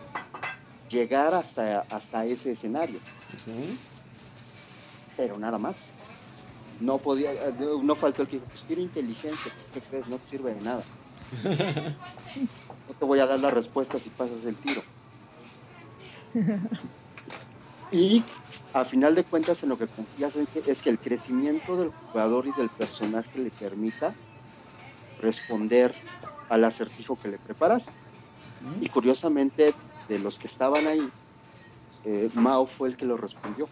llegar 0.89 1.33
hasta, 1.33 1.81
hasta 1.89 2.25
ese 2.25 2.51
escenario. 2.51 2.99
Pero 5.17 5.37
nada 5.37 5.57
más 5.57 5.91
no 6.79 6.97
podía, 6.97 7.31
no 7.59 7.95
faltó 7.95 8.23
el 8.23 8.27
que 8.27 8.35
dijo, 8.37 8.47
pues 8.49 8.63
quiero 8.67 8.81
inteligencia, 8.81 9.51
¿qué 9.73 9.81
crees? 9.81 10.07
No 10.07 10.17
te 10.17 10.25
sirve 10.25 10.53
de 10.53 10.61
nada. 10.61 10.83
no 12.87 12.93
te 12.93 13.05
voy 13.05 13.19
a 13.19 13.25
dar 13.25 13.39
la 13.39 13.51
respuesta 13.51 13.97
si 13.99 14.09
pasas 14.09 14.45
el 14.45 14.55
tiro. 14.55 14.81
Y 17.93 18.25
a 18.73 18.85
final 18.85 19.13
de 19.13 19.23
cuentas 19.23 19.61
en 19.61 19.69
lo 19.69 19.77
que 19.77 19.87
confías 19.87 20.35
es 20.35 20.81
que 20.81 20.89
el 20.89 20.99
crecimiento 20.99 21.77
del 21.77 21.91
jugador 22.11 22.47
y 22.47 22.51
del 22.51 22.71
personaje 22.71 23.37
le 23.37 23.51
permita 23.51 24.15
responder 25.19 25.95
al 26.49 26.63
acertijo 26.63 27.15
que 27.17 27.27
le 27.27 27.37
preparas. 27.37 27.85
Y 28.81 28.89
curiosamente, 28.89 29.75
de 30.07 30.17
los 30.17 30.39
que 30.39 30.47
estaban 30.47 30.87
ahí, 30.87 31.07
eh, 32.03 32.31
Mao 32.33 32.65
fue 32.65 32.89
el 32.89 32.97
que 32.97 33.05
lo 33.05 33.15
respondió 33.15 33.69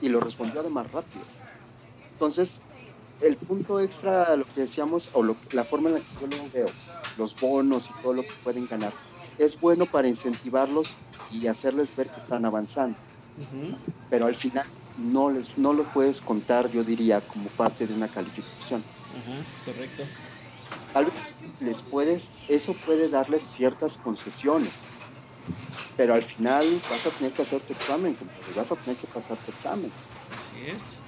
y 0.00 0.08
lo 0.08 0.20
respondió 0.20 0.60
además 0.60 0.90
rápido. 0.90 1.26
Entonces, 2.12 2.62
el 3.20 3.36
punto 3.36 3.78
extra, 3.78 4.34
lo 4.36 4.46
que 4.46 4.62
decíamos, 4.62 5.10
o 5.12 5.22
la 5.52 5.64
forma 5.66 5.90
en 5.90 5.96
la 5.96 6.00
que 6.00 6.16
yo 6.18 6.26
lo 6.28 6.48
veo, 6.48 6.66
los 7.18 7.38
bonos 7.38 7.90
y 7.90 7.94
todo 7.94 8.14
lo 8.14 8.22
que 8.22 8.32
pueden 8.42 8.66
ganar, 8.66 8.94
es 9.44 9.58
bueno 9.58 9.88
para 9.90 10.08
incentivarlos 10.08 11.00
y 11.28 11.46
hacerles 11.46 11.94
ver 11.94 12.10
que 12.10 12.20
están 12.20 12.44
avanzando. 12.44 13.00
Pero 14.10 14.26
al 14.26 14.34
final 14.34 14.66
no, 14.96 15.30
les, 15.30 15.56
no 15.56 15.72
lo 15.72 15.90
puedes 15.90 16.20
contar, 16.20 16.70
yo 16.70 16.84
diría, 16.84 17.26
como 17.26 17.50
parte 17.50 17.86
de 17.86 17.94
una 17.94 18.10
calificación. 18.10 18.86
correcto. 19.64 20.04
Tal 20.92 21.06
vez 21.06 21.34
les 21.58 21.82
puedes, 21.82 22.38
eso 22.46 22.78
puede 22.78 23.08
darles 23.08 23.50
ciertas 23.50 23.98
concesiones, 23.98 24.88
pero 25.96 26.14
al 26.14 26.22
final 26.22 26.82
vas 26.88 27.06
a 27.06 27.12
tener 27.12 27.32
que 27.34 27.42
hacer 27.42 27.62
tu 27.62 27.72
examen, 27.72 28.16
vas 28.54 28.72
a 28.72 28.76
tener 28.76 28.96
que 28.98 29.06
pasar 29.06 29.38
tu 29.38 29.50
examen. 29.50 29.94
Así 30.30 30.64
es. 30.66 31.02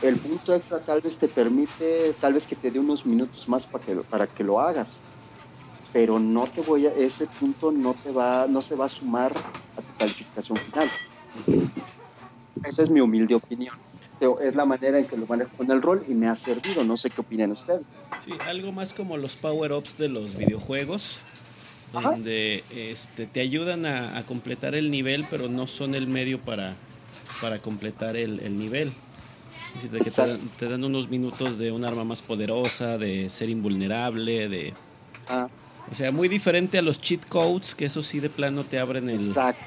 El 0.00 0.20
punto 0.20 0.54
extra 0.54 0.84
tal 0.84 1.00
vez 1.02 1.18
te 1.18 1.28
permite, 1.28 2.14
tal 2.14 2.34
vez 2.34 2.46
que 2.46 2.56
te 2.56 2.70
dé 2.70 2.78
unos 2.78 3.04
minutos 3.06 3.44
más 3.48 3.66
para 3.66 3.84
que, 3.84 3.96
para 4.04 4.26
que 4.26 4.44
lo 4.44 4.60
hagas, 4.60 5.02
pero 5.92 6.18
no 6.18 6.46
te 6.46 6.60
voy 6.62 6.86
a, 6.86 6.94
ese 6.94 7.26
punto 7.26 7.72
no 7.72 7.94
te 7.94 8.10
va, 8.10 8.46
no 8.48 8.62
se 8.62 8.74
va 8.74 8.86
a 8.86 8.88
sumar 8.88 9.32
a 9.32 9.80
tu 9.80 9.98
calificación 9.98 10.58
final. 10.58 10.90
Esa 12.64 12.82
es 12.82 12.90
mi 12.90 13.00
humilde 13.00 13.34
opinión. 13.34 13.74
Es 14.42 14.54
la 14.54 14.66
manera 14.66 14.98
en 14.98 15.06
que 15.06 15.16
lo 15.16 15.26
manejo 15.26 15.50
con 15.56 15.70
el 15.70 15.80
rol 15.80 16.04
y 16.06 16.12
me 16.12 16.28
ha 16.28 16.36
servido. 16.36 16.84
No 16.84 16.98
sé 16.98 17.08
qué 17.08 17.22
opinan 17.22 17.52
ustedes. 17.52 17.80
Sí, 18.22 18.32
algo 18.46 18.70
más 18.70 18.92
como 18.92 19.16
los 19.16 19.34
power-ups 19.34 19.96
de 19.96 20.08
los 20.10 20.36
videojuegos 20.36 21.22
donde 21.92 22.62
este, 22.70 23.26
te 23.26 23.40
ayudan 23.40 23.86
a, 23.86 24.24
completar 24.26 24.74
el 24.74 24.90
nivel, 24.90 25.26
pero 25.30 25.48
no 25.48 25.66
son 25.66 25.94
el 25.94 26.06
medio 26.06 26.40
para, 26.40 26.74
para 27.40 27.58
completar 27.60 28.16
el, 28.16 28.58
nivel. 28.58 28.92
Es 29.76 29.90
decir, 29.90 30.04
que 30.04 30.10
te 30.58 30.68
dan, 30.68 30.84
unos 30.84 31.08
minutos 31.08 31.58
de 31.58 31.72
un 31.72 31.84
arma 31.84 32.04
más 32.04 32.22
poderosa, 32.22 32.98
de 32.98 33.30
ser 33.30 33.48
invulnerable, 33.48 34.48
de... 34.48 34.74
Ah. 35.28 35.48
O 35.90 35.94
sea, 35.94 36.12
muy 36.12 36.28
diferente 36.28 36.78
a 36.78 36.82
los 36.82 37.00
cheat 37.00 37.26
codes, 37.28 37.74
que 37.74 37.86
eso 37.86 38.02
sí 38.02 38.20
de 38.20 38.30
plano 38.30 38.64
te 38.64 38.78
abren 38.78 39.10
el... 39.10 39.26
Exacto. 39.26 39.64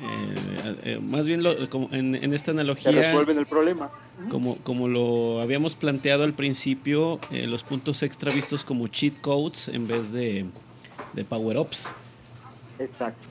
Eh, 0.00 0.76
eh, 0.84 1.00
más 1.02 1.26
bien 1.26 1.42
como 1.70 1.88
en, 1.92 2.14
esta 2.32 2.52
analogía... 2.52 2.92
Te 2.92 3.02
resuelven 3.02 3.38
el 3.38 3.46
problema. 3.46 3.90
Como, 4.28 4.56
como 4.58 4.88
lo 4.88 5.40
habíamos 5.40 5.74
planteado 5.74 6.24
al 6.24 6.34
principio, 6.34 7.18
eh, 7.30 7.46
los 7.46 7.64
puntos 7.64 8.02
extra 8.02 8.32
vistos 8.32 8.64
como 8.64 8.88
cheat 8.88 9.20
codes 9.20 9.68
en 9.68 9.88
vez 9.88 10.12
de 10.12 10.46
de 11.12 11.24
power-ups. 11.24 11.90
Exacto. 12.78 13.26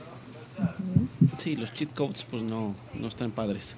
Sí, 1.38 1.56
los 1.56 1.74
cheat 1.74 1.94
codes 1.94 2.26
pues 2.26 2.44
no, 2.44 2.76
no 2.94 3.08
están 3.08 3.32
padres. 3.32 3.76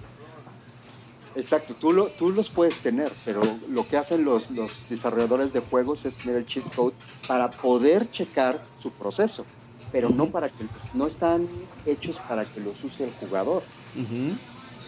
Exacto, 1.40 1.74
tú, 1.74 1.94
lo, 1.94 2.08
tú 2.08 2.32
los 2.32 2.50
puedes 2.50 2.78
tener, 2.80 3.12
pero 3.26 3.42
lo 3.70 3.88
que 3.88 3.98
hacen 3.98 4.26
los, 4.26 4.52
los 4.52 4.72
desarrolladores 4.90 5.54
de 5.54 5.62
juegos 5.62 6.06
es 6.06 6.16
tener 6.16 6.36
el 6.38 6.46
cheat 6.46 6.66
code 6.76 6.94
para 7.28 7.50
poder 7.50 8.10
checar 8.12 8.62
su 8.82 8.92
proceso. 8.92 9.46
pero 9.92 10.10
no 10.10 10.28
para 10.30 10.50
que 10.50 10.66
no 10.94 11.08
están 11.08 11.48
hechos 11.86 12.18
para 12.28 12.46
que 12.46 12.60
los 12.60 12.84
use 12.84 13.06
el 13.06 13.12
jugador. 13.20 13.64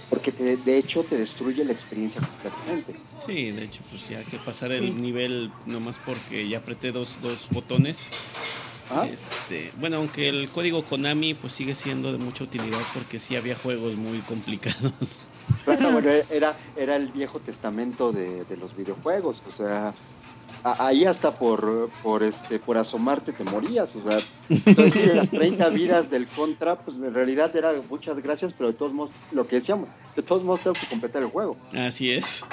Porque 0.09 0.31
de 0.31 0.77
hecho 0.77 1.03
te 1.03 1.17
destruye 1.17 1.63
la 1.63 1.71
experiencia 1.71 2.21
completamente. 2.21 2.95
Sí, 3.25 3.51
de 3.51 3.63
hecho, 3.63 3.81
pues 3.89 4.09
ya 4.09 4.23
que 4.23 4.37
pasar 4.37 4.71
el 4.71 5.01
nivel 5.01 5.51
nomás 5.65 5.97
porque 6.05 6.47
ya 6.47 6.59
apreté 6.59 6.91
dos, 6.91 7.19
dos 7.21 7.47
botones. 7.49 8.07
¿Ah? 8.89 9.07
Este, 9.09 9.71
bueno, 9.79 9.97
aunque 9.97 10.27
el 10.27 10.49
código 10.49 10.83
Konami 10.83 11.33
pues 11.33 11.53
sigue 11.53 11.75
siendo 11.75 12.11
de 12.11 12.17
mucha 12.17 12.43
utilidad 12.43 12.81
porque 12.93 13.19
sí 13.19 13.37
había 13.37 13.55
juegos 13.55 13.95
muy 13.95 14.19
complicados. 14.19 15.23
bueno, 15.65 15.99
era, 16.30 16.58
era 16.75 16.95
el 16.95 17.12
viejo 17.12 17.39
testamento 17.39 18.12
de, 18.12 18.45
de 18.45 18.58
los 18.58 18.75
videojuegos, 18.75 19.41
o 19.47 19.58
sea, 19.58 19.93
ahí 20.63 21.06
hasta 21.06 21.34
por, 21.34 21.89
por, 22.04 22.23
este, 22.23 22.60
por 22.60 22.77
asomarte 22.77 23.34
te 23.34 23.43
morías, 23.43 23.95
o 23.95 24.04
sea, 24.04 24.19
entonces 24.49 25.15
las 25.15 25.30
30 25.30 25.69
vidas 25.69 26.10
del 26.10 26.27
contra, 26.27 26.77
pues 26.77 26.97
en 26.97 27.13
realidad 27.13 27.56
era 27.56 27.73
muchas 27.89 28.21
gracias, 28.21 28.54
pero 28.54 28.71
de 28.71 28.77
todos 28.77 28.93
modos, 28.93 29.12
lo 29.32 29.47
que 29.47 29.58
decíamos, 29.58 29.89
de 30.15 30.21
todos 30.21 30.43
modos 30.43 30.62
tengo 30.62 30.75
que 30.80 30.88
completar 30.88 31.23
el 31.23 31.30
juego. 31.30 31.58
Así 31.73 32.12
es. 32.12 32.43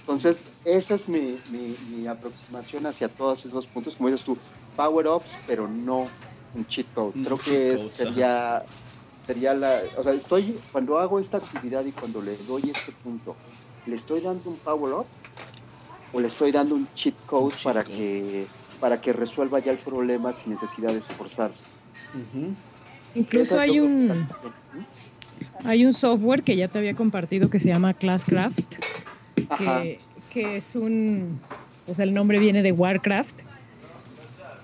Entonces, 0.00 0.48
esa 0.64 0.94
es 0.96 1.08
mi, 1.08 1.38
mi, 1.50 2.06
aproximación 2.08 2.84
hacia 2.86 3.08
todos 3.08 3.44
esos 3.44 3.66
puntos, 3.68 3.94
como 3.94 4.08
dices 4.08 4.24
tú, 4.24 4.36
power-ups, 4.76 5.30
pero 5.46 5.68
no 5.68 6.08
un 6.54 6.66
cheat 6.66 6.86
code. 6.94 7.12
Creo 7.22 7.38
que 7.38 7.88
sería, 7.88 8.64
sería 9.30 9.54
la, 9.54 9.82
o 9.96 10.02
sea, 10.02 10.12
estoy, 10.12 10.58
cuando 10.72 10.98
hago 10.98 11.20
esta 11.20 11.36
actividad 11.36 11.84
y 11.84 11.92
cuando 11.92 12.20
le 12.20 12.36
doy 12.48 12.62
este 12.74 12.90
punto, 12.90 13.36
¿le 13.86 13.94
estoy 13.94 14.20
dando 14.20 14.50
un 14.50 14.56
power-up 14.56 15.06
o 16.12 16.20
le 16.20 16.26
estoy 16.26 16.50
dando 16.50 16.74
un 16.74 16.88
cheat 16.94 17.14
code 17.26 17.54
para 17.62 17.84
que 17.84 18.46
para 18.80 19.00
que 19.00 19.12
resuelva 19.12 19.60
ya 19.60 19.70
el 19.70 19.78
problema 19.78 20.32
sin 20.32 20.50
necesidad 20.50 20.90
de 20.92 20.98
esforzarse. 20.98 21.60
Incluso 23.14 23.60
hay 23.60 23.78
un 23.78 24.26
hay 25.64 25.86
un 25.86 25.92
software 25.92 26.42
que 26.42 26.56
ya 26.56 26.66
te 26.66 26.78
había 26.78 26.94
compartido 26.94 27.50
que 27.50 27.60
se 27.60 27.68
llama 27.68 27.94
Classcraft, 27.94 28.78
que, 29.58 30.00
que, 30.32 30.56
es 30.56 30.74
un, 30.74 31.38
o 31.86 31.94
sea, 31.94 32.04
el 32.04 32.14
nombre 32.14 32.40
viene 32.40 32.62
de 32.62 32.72
Warcraft, 32.72 33.42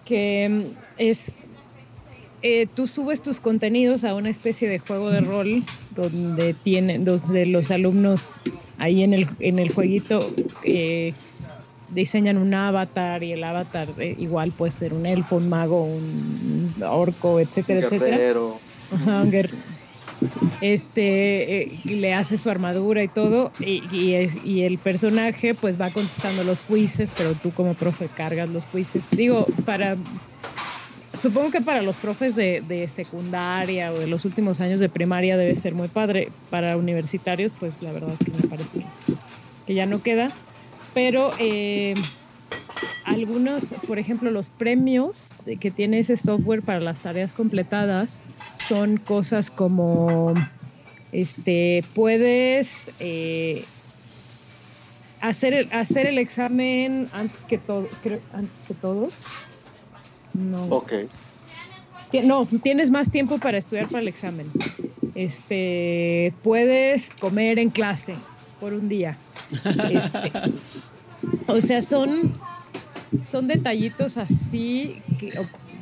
que 0.05 0.73
es, 0.99 1.45
eh, 2.47 2.69
tú 2.73 2.87
subes 2.87 3.23
tus 3.23 3.41
contenidos 3.41 4.05
a 4.05 4.15
una 4.15 4.31
especie 4.31 4.69
de 4.69 4.79
juego 4.79 5.11
de 5.11 5.21
rol 5.21 5.65
donde 5.97 6.55
tienen, 6.55 7.05
donde 7.05 7.45
los 7.45 7.73
alumnos 7.73 8.35
ahí 8.79 9.03
en 9.03 9.15
el, 9.15 9.29
en 9.41 9.59
el 9.59 9.73
jueguito 9.73 10.33
eh, 10.63 11.13
diseñan 11.89 12.37
un 12.39 12.55
avatar 12.55 13.25
y 13.25 13.33
el 13.33 13.43
avatar 13.43 13.89
eh, 13.99 14.15
igual 14.17 14.53
puede 14.53 14.71
ser 14.71 14.95
un 14.95 15.07
elfo, 15.07 15.37
un 15.37 15.49
mago, 15.49 15.83
un 15.87 16.73
orco, 16.87 17.41
etcétera, 17.41 17.89
etcétera. 17.89 18.33
Este 20.61 21.63
eh, 21.63 21.81
le 21.85 22.15
hace 22.15 22.39
su 22.39 22.49
armadura 22.49 23.03
y 23.03 23.09
todo, 23.09 23.51
y, 23.59 23.83
y, 23.93 24.63
el 24.63 24.79
personaje 24.79 25.55
pues 25.55 25.81
va 25.81 25.91
contestando 25.91 26.45
los 26.45 26.63
quizzes, 26.63 27.13
pero 27.13 27.35
tú 27.35 27.51
como 27.51 27.75
profe 27.75 28.09
cargas 28.09 28.49
los 28.49 28.67
quizzes. 28.69 29.05
Digo, 29.11 29.47
para 29.67 29.97
supongo 31.17 31.51
que 31.51 31.61
para 31.61 31.83
los 31.83 31.99
profes 31.99 32.37
de, 32.37 32.89
secundaria 32.89 33.93
o 33.93 33.99
de 33.99 34.07
los 34.07 34.25
últimos 34.25 34.61
años 34.61 34.81
de 34.81 34.89
primaria 34.89 35.37
debe 35.37 35.55
ser 35.57 35.75
muy 35.75 35.89
padre. 35.89 36.31
Para 36.51 36.77
universitarios, 36.77 37.53
pues 37.59 37.75
la 37.81 37.93
verdad 37.93 38.15
es 38.19 38.25
que 38.25 38.33
me 38.33 38.49
parece 38.49 38.87
que 39.67 39.75
ya 39.75 39.87
no 39.87 40.03
queda 40.03 40.29
pero 40.97 41.31
eh, 41.39 41.93
algunos, 43.05 43.75
por 43.87 43.99
ejemplo, 43.99 44.31
los 44.31 44.49
premios 44.49 45.35
que 45.61 45.71
tiene 45.71 45.99
ese 45.99 46.17
software 46.17 46.63
para 46.63 46.81
las 46.81 47.03
tareas 47.03 47.35
completadas 47.35 48.23
son 48.55 48.97
cosas 48.97 49.51
como, 49.51 50.33
este, 51.13 51.85
puedes 51.95 52.91
eh, 52.99 53.67
hacer, 55.21 55.53
el, 55.53 56.17
examen 56.17 57.11
antes 57.13 57.45
que, 57.45 57.61
antes 58.33 58.65
que 58.67 58.73
todos. 58.73 59.51
No. 60.37 60.67
Ok. 60.67 60.93
No, 62.25 62.47
tienes 62.63 62.91
más 62.91 63.11
tiempo 63.11 63.39
para 63.39 63.59
estudiar 63.59 63.89
para 63.89 64.01
el 64.01 64.09
examen. 64.09 64.47
Este, 65.15 66.33
puedes 66.43 67.11
comer 67.21 67.59
en 67.59 67.71
clase 67.71 68.15
por 68.61 68.73
un 68.73 68.89
día. 68.89 69.19
Este, 69.51 70.33
o 71.47 71.61
sea, 71.61 71.83
son, 71.83 72.35
son 73.23 73.49
detallitos 73.49 74.17
así 74.17 75.03
que 75.19 75.33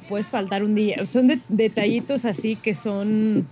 puedes 0.08 0.30
faltar 0.30 0.64
un 0.64 0.74
día. 0.74 1.04
Son 1.08 1.42
detallitos 1.48 2.24
así 2.24 2.56
que 2.56 2.74
son... 2.74 3.46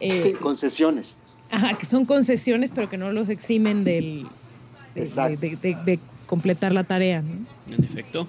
Eh, 0.00 0.34
concesiones. 0.40 1.14
Ajá, 1.50 1.76
que 1.76 1.86
son 1.86 2.04
concesiones, 2.04 2.70
pero 2.72 2.88
que 2.88 2.98
no 2.98 3.10
los 3.10 3.30
eximen 3.30 3.82
del, 3.82 4.26
de, 4.94 5.98
completar 6.26 6.72
la 6.72 6.84
tarea. 6.84 7.22
En 7.70 7.84
efecto. 7.84 8.28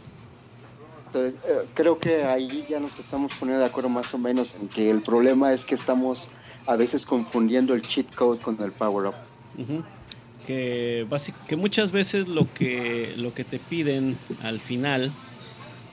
Entonces, 1.11 1.41
eh, 1.47 1.65
creo 1.73 1.97
que 1.97 2.23
ahí 2.23 2.65
ya 2.69 2.79
nos 2.79 2.97
estamos 2.99 3.33
poniendo 3.39 3.61
de 3.61 3.67
acuerdo 3.67 3.89
más 3.89 4.13
o 4.13 4.19
menos 4.19 4.53
en 4.61 4.67
que 4.67 4.91
el 4.91 5.01
problema 5.01 5.53
es 5.53 5.65
que 5.65 5.73
estamos 5.73 6.27
a 6.67 6.75
veces 6.75 7.03
confundiendo 7.03 7.73
el 7.73 7.81
cheat 7.81 8.13
code 8.13 8.39
con 8.39 8.61
el 8.61 8.71
power 8.71 9.07
up. 9.07 9.15
Que, 10.45 11.07
que 11.47 11.55
muchas 11.55 11.91
veces 11.91 12.27
lo 12.27 12.51
que, 12.53 13.13
lo 13.17 13.33
que 13.33 13.43
te 13.43 13.57
piden 13.57 14.17
al 14.43 14.59
final, 14.59 15.11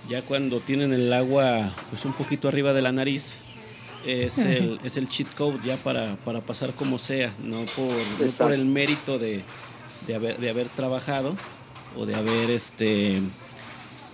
ya 0.09 0.23
cuando 0.23 0.61
tienen 0.61 0.93
el 0.93 1.13
agua 1.13 1.75
pues 1.89 2.05
un 2.05 2.13
poquito 2.13 2.49
arriba 2.49 2.75
de 2.75 2.83
la 2.83 2.93
nariz, 2.93 3.43
es 4.07 4.39
el, 4.39 4.79
es 4.85 4.99
el 4.99 5.09
cheat 5.09 5.35
code 5.35 5.59
ya 5.65 5.79
para, 5.79 6.17
para 6.17 6.43
pasar 6.43 6.75
como 6.75 6.99
sea, 6.99 7.35
no 7.43 7.65
por, 7.75 8.31
por 8.39 8.53
el 8.53 8.67
mérito 8.67 9.19
de, 9.19 9.43
de, 10.07 10.15
haber, 10.15 10.39
de 10.39 10.51
haber 10.51 10.69
trabajado 10.69 11.37
o 11.97 12.05
de 12.07 12.15
haber 12.15 12.51
este 12.51 13.23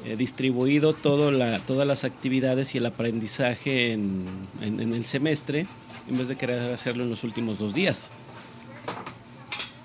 eh, 0.05 0.17
distribuido 0.17 0.93
todo 0.95 1.31
la, 1.31 1.59
todas 1.61 1.87
las 1.87 2.05
actividades 2.05 2.75
y 2.75 2.79
el 2.79 2.87
aprendizaje 2.87 3.93
en, 3.93 4.25
en, 4.61 4.81
el 4.81 5.05
semestre 5.05 5.67
en 6.09 6.19
vez 6.19 6.29
de 6.29 6.37
querer 6.37 6.73
hacerlo 6.73 7.05
en 7.05 7.11
los 7.11 7.23
últimos 7.23 7.59
dos 7.59 7.73
días. 7.73 8.11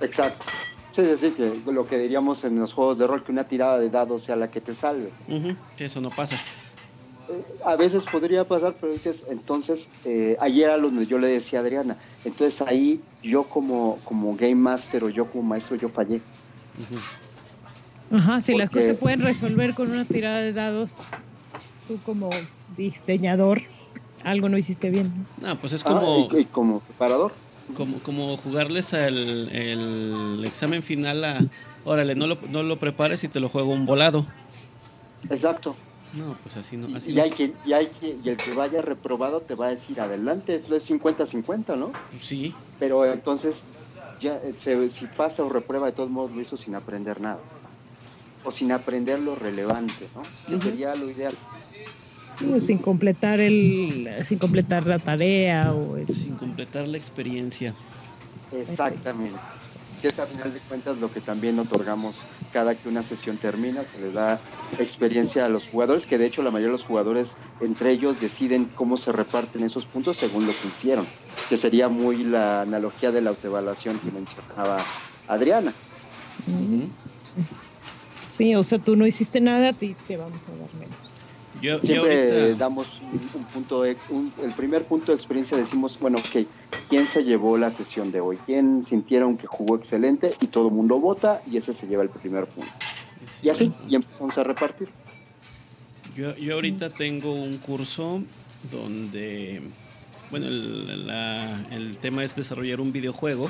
Exacto. 0.01 0.45
Sí, 0.93 1.01
es 1.01 1.21
decir, 1.21 1.35
que 1.35 1.71
lo 1.71 1.87
que 1.87 1.99
diríamos 1.99 2.43
en 2.43 2.59
los 2.59 2.73
juegos 2.73 2.97
de 2.97 3.05
rol, 3.05 3.23
que 3.23 3.31
una 3.31 3.43
tirada 3.43 3.77
de 3.77 3.89
dados 3.91 4.23
sea 4.23 4.35
la 4.35 4.49
que 4.49 4.61
te 4.61 4.73
salve. 4.73 5.11
Que 5.77 5.85
eso 5.85 6.01
no 6.01 6.09
pasa. 6.09 6.35
Eh, 7.29 7.43
a 7.63 7.75
veces 7.75 8.03
podría 8.03 8.43
pasar, 8.43 8.75
pero 8.81 8.93
dices, 8.93 9.23
entonces, 9.29 9.89
eh, 10.05 10.37
ayer 10.39 10.71
a 10.71 10.77
donde 10.77 11.05
yo 11.05 11.19
le 11.19 11.27
decía 11.27 11.59
a 11.59 11.61
Adriana, 11.61 11.97
entonces 12.25 12.61
ahí 12.61 13.01
yo 13.21 13.43
como, 13.43 13.99
como 14.05 14.35
Game 14.35 14.55
Master 14.55 15.03
o 15.03 15.09
yo 15.09 15.29
como 15.29 15.43
maestro, 15.43 15.75
yo 15.75 15.89
fallé. 15.89 16.21
Ajá, 18.11 18.41
si 18.41 18.55
las 18.55 18.69
cosas 18.69 18.87
se 18.87 18.93
pueden 18.93 19.21
resolver 19.21 19.73
con 19.73 19.91
una 19.91 20.05
tirada 20.05 20.39
de 20.39 20.53
dados, 20.53 20.95
tú 21.87 21.99
como 22.05 22.29
diseñador, 22.77 23.61
algo 24.23 24.49
no 24.49 24.57
hiciste 24.57 24.89
bien. 24.89 25.25
No, 25.41 25.57
pues 25.57 25.73
es 25.73 25.83
como... 25.83 26.29
y 26.37 26.45
como 26.45 26.79
preparador 26.79 27.33
como, 27.75 27.99
como 27.99 28.37
jugarles 28.37 28.93
al 28.93 29.49
el 29.49 30.43
examen 30.45 30.83
final 30.83 31.23
a, 31.23 31.39
órale, 31.85 32.15
no 32.15 32.27
lo, 32.27 32.37
no 32.49 32.63
lo 32.63 32.79
prepares 32.79 33.23
y 33.23 33.27
te 33.27 33.39
lo 33.39 33.49
juego 33.49 33.73
un 33.73 33.85
volado. 33.85 34.25
Exacto. 35.29 35.75
No, 36.13 36.37
pues 36.41 36.55
así 36.55 36.77
no. 36.77 36.87
y, 37.05 37.19
hay 37.19 37.31
que, 37.31 37.53
y, 37.65 37.73
hay 37.73 37.87
que, 37.87 38.17
y 38.23 38.29
el 38.29 38.37
que 38.37 38.53
vaya 38.53 38.81
reprobado 38.81 39.41
te 39.41 39.55
va 39.55 39.67
a 39.67 39.69
decir 39.69 39.99
adelante, 39.99 40.63
es 40.69 40.89
50-50, 40.89 41.77
¿no? 41.77 41.91
Pues 42.11 42.25
sí. 42.25 42.55
Pero 42.79 43.05
entonces, 43.05 43.65
ya 44.21 44.39
se, 44.55 44.89
si 44.89 45.05
pasa 45.05 45.43
o 45.43 45.49
reprueba, 45.49 45.87
de 45.87 45.91
todos 45.91 46.09
modos 46.09 46.31
lo 46.31 46.41
hizo 46.41 46.55
sin 46.55 46.75
aprender 46.75 47.19
nada. 47.19 47.39
O 48.47 48.51
sin 48.51 48.71
aprender 48.71 49.19
lo 49.19 49.35
relevante, 49.35 50.07
¿no? 50.15 50.23
sería 50.57 50.95
lo 50.95 51.09
ideal. 51.09 51.35
Sin 52.59 52.77
completar 52.77 53.41
el 53.41 54.09
sin 54.23 54.39
completar 54.39 54.87
la 54.87 54.99
tarea 54.99 55.73
o 55.73 55.97
sin 56.07 56.35
completar 56.35 56.87
la 56.87 56.95
experiencia. 56.95 57.75
Exactamente. 58.53 59.37
Que 60.01 60.07
es 60.07 60.19
a 60.19 60.27
final 60.27 60.53
de 60.53 60.61
cuentas 60.61 60.97
lo 60.97 61.11
que 61.11 61.19
también 61.19 61.59
otorgamos 61.59 62.15
cada 62.53 62.73
que 62.75 62.87
una 62.87 63.03
sesión 63.03 63.35
termina 63.35 63.83
se 63.83 63.99
le 63.99 64.13
da 64.13 64.39
experiencia 64.79 65.45
a 65.45 65.49
los 65.49 65.67
jugadores 65.67 66.05
que 66.05 66.17
de 66.17 66.27
hecho 66.27 66.41
la 66.41 66.49
mayoría 66.49 66.67
de 66.67 66.77
los 66.77 66.85
jugadores 66.85 67.35
entre 67.59 67.91
ellos 67.91 68.21
deciden 68.21 68.71
cómo 68.75 68.95
se 68.95 69.11
reparten 69.11 69.63
esos 69.63 69.85
puntos 69.85 70.15
según 70.15 70.47
lo 70.47 70.53
que 70.53 70.69
hicieron 70.69 71.05
que 71.49 71.57
sería 71.57 71.89
muy 71.89 72.23
la 72.23 72.61
analogía 72.61 73.11
de 73.11 73.21
la 73.21 73.31
autoevaluación 73.31 73.99
que 73.99 74.11
mencionaba 74.11 74.77
Adriana 75.27 75.73
Sí, 78.37 78.53
o 78.53 78.61
sea, 78.61 78.77
tú 78.77 78.95
no 78.95 79.07
hiciste 79.07 79.41
nada, 79.41 79.69
a 79.69 79.73
ti 79.73 79.95
te 80.07 80.15
vamos 80.15 80.39
a 80.47 80.51
dar 80.51 80.69
menos. 80.75 81.81
Siempre 81.83 82.53
damos 82.53 83.01
un, 83.11 83.43
punto, 83.45 83.83
el 83.83 83.97
primer 84.55 84.85
punto 84.85 85.11
de 85.11 85.15
experiencia 85.15 85.57
decimos, 85.57 85.97
bueno, 85.99 86.19
ok, 86.19 86.45
¿quién 86.87 87.07
se 87.07 87.23
llevó 87.23 87.57
la 87.57 87.71
sesión 87.71 88.11
de 88.11 88.21
hoy? 88.21 88.37
¿Quién 88.45 88.83
sintieron 88.83 89.37
que 89.39 89.47
jugó 89.47 89.75
excelente? 89.75 90.35
Y 90.39 90.47
todo 90.47 90.67
el 90.67 90.73
mundo 90.75 90.99
vota 90.99 91.41
y 91.47 91.57
ese 91.57 91.73
se 91.73 91.87
lleva 91.87 92.03
el 92.03 92.09
primer 92.09 92.45
punto. 92.45 92.71
Y 93.41 93.49
así, 93.49 93.73
y 93.89 93.95
empezamos 93.95 94.37
a 94.37 94.43
repartir. 94.43 94.87
Yo, 96.15 96.35
yo 96.35 96.53
ahorita 96.53 96.91
tengo 96.91 97.33
un 97.33 97.57
curso 97.57 98.21
donde, 98.71 99.63
bueno, 100.29 100.45
el, 100.45 101.09
el 101.71 101.97
tema 101.97 102.23
es 102.23 102.35
desarrollar 102.35 102.81
un 102.81 102.91
videojuego. 102.91 103.49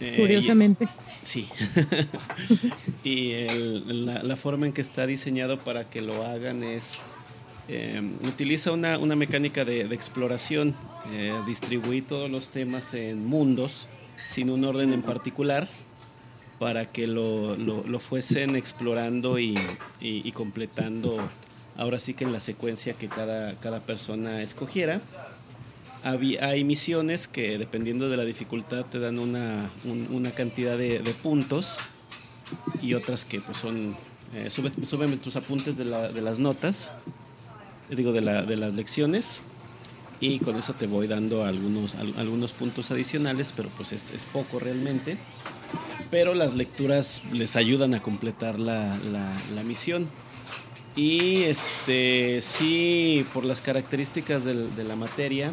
Eh, 0.00 0.16
Curiosamente. 0.16 0.88
Sí. 1.24 1.48
y 3.04 3.32
la, 3.86 4.36
forma 4.36 4.66
en 4.66 4.72
que 4.72 4.80
está 4.80 5.06
diseñado 5.06 5.58
para 5.58 5.90
que 5.90 6.00
lo 6.00 6.24
hagan 6.24 6.62
es, 6.62 6.98
eh, 7.68 8.02
utiliza 8.22 8.72
una, 8.72 8.98
una, 8.98 9.16
mecánica 9.16 9.64
de, 9.64 9.82
exploración, 9.82 10.74
eh, 11.12 11.32
distribuir 11.46 12.06
todos 12.06 12.30
los 12.30 12.50
temas 12.50 12.94
en 12.94 13.24
mundos 13.24 13.88
sin 14.26 14.50
un 14.50 14.64
orden 14.64 14.92
en 14.92 15.02
particular 15.02 15.68
para 16.58 16.92
que 16.92 17.06
lo, 17.06 17.56
lo, 17.56 17.98
fuesen 17.98 18.56
explorando 18.56 19.38
y, 19.38 19.58
y, 20.00 20.30
completando 20.32 21.28
ahora 21.76 21.98
sí 21.98 22.14
que 22.14 22.24
en 22.24 22.32
la 22.32 22.40
secuencia 22.40 22.94
que 22.94 23.08
cada, 23.08 23.56
cada 23.56 23.80
persona 23.80 24.42
escogiera. 24.42 25.00
Hay 26.04 26.64
misiones 26.64 27.28
que 27.28 27.58
dependiendo 27.58 28.08
de 28.08 28.16
la 28.16 28.24
dificultad 28.24 28.84
te 28.86 28.98
dan 28.98 29.18
una, 29.18 29.70
una 30.10 30.30
cantidad 30.32 30.76
de, 30.76 31.00
puntos 31.22 31.78
y 32.82 32.94
otras 32.94 33.24
que 33.24 33.40
pues 33.40 33.56
son, 33.58 33.96
eh, 34.34 34.50
suben 34.50 35.18
tus 35.18 35.36
apuntes 35.36 35.76
de, 35.76 35.86
la, 35.86 36.12
de 36.12 36.20
las 36.20 36.38
notas, 36.38 36.92
digo 37.88 38.12
de, 38.12 38.20
la, 38.20 38.42
de 38.42 38.56
las 38.56 38.74
lecciones 38.74 39.40
y 40.20 40.38
con 40.38 40.56
eso 40.56 40.74
te 40.74 40.86
voy 40.86 41.06
dando 41.06 41.44
algunos, 41.44 41.94
algunos 41.94 42.52
puntos 42.52 42.90
adicionales, 42.90 43.52
pero 43.56 43.70
pues 43.70 43.92
es, 43.92 44.10
es 44.10 44.24
poco 44.24 44.58
realmente 44.58 45.16
pero 46.10 46.34
las 46.34 46.54
lecturas 46.54 47.22
les 47.32 47.56
ayudan 47.56 47.94
a 47.94 48.02
completar 48.02 48.60
la, 48.60 48.98
la, 49.52 49.62
misión. 49.64 50.08
Y 50.96 51.42
este 51.42 52.40
sí, 52.40 53.26
por 53.34 53.44
las 53.44 53.60
características 53.60 54.44
de 54.44 54.84
la 54.84 54.94
materia, 54.94 55.52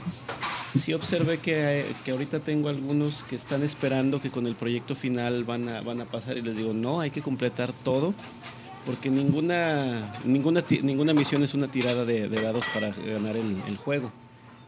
sí 0.80 0.94
observé 0.94 1.40
que, 1.40 1.86
que, 2.06 2.12
ahorita 2.12 2.40
tengo 2.40 2.70
algunos 2.70 3.24
que 3.24 3.36
están 3.36 3.64
esperando 3.64 4.22
que 4.22 4.32
con 4.32 4.48
el 4.48 4.56
proyecto 4.56 4.96
final 4.96 5.44
van 5.44 5.68
a, 5.68 5.82
van 5.82 6.02
a 6.02 6.06
pasar 6.06 6.38
y 6.38 6.42
les 6.42 6.56
digo, 6.56 6.74
no, 6.74 7.02
hay 7.02 7.12
que 7.12 7.22
completar 7.22 7.74
todo, 7.74 8.14
porque 8.86 9.10
ninguna, 9.10 10.12
ninguna, 10.24 10.64
ninguna 10.82 11.14
misión 11.14 11.44
es 11.44 11.54
una 11.54 11.70
tirada 11.70 12.06
de, 12.06 12.28
dados 12.30 12.66
para 12.74 12.92
ganar 12.92 13.36
el, 13.36 13.78
juego. 13.78 14.12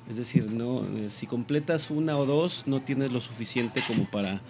Es 0.10 0.18
decir, 0.18 0.52
no, 0.52 0.84
eh, 0.84 1.10
si 1.10 1.28
completas 1.28 1.90
una 1.90 2.18
o 2.18 2.26
dos, 2.26 2.64
no 2.66 2.82
tienes 2.82 3.12
lo 3.12 3.22
suficiente 3.22 3.82
como 3.88 4.06
para 4.06 4.42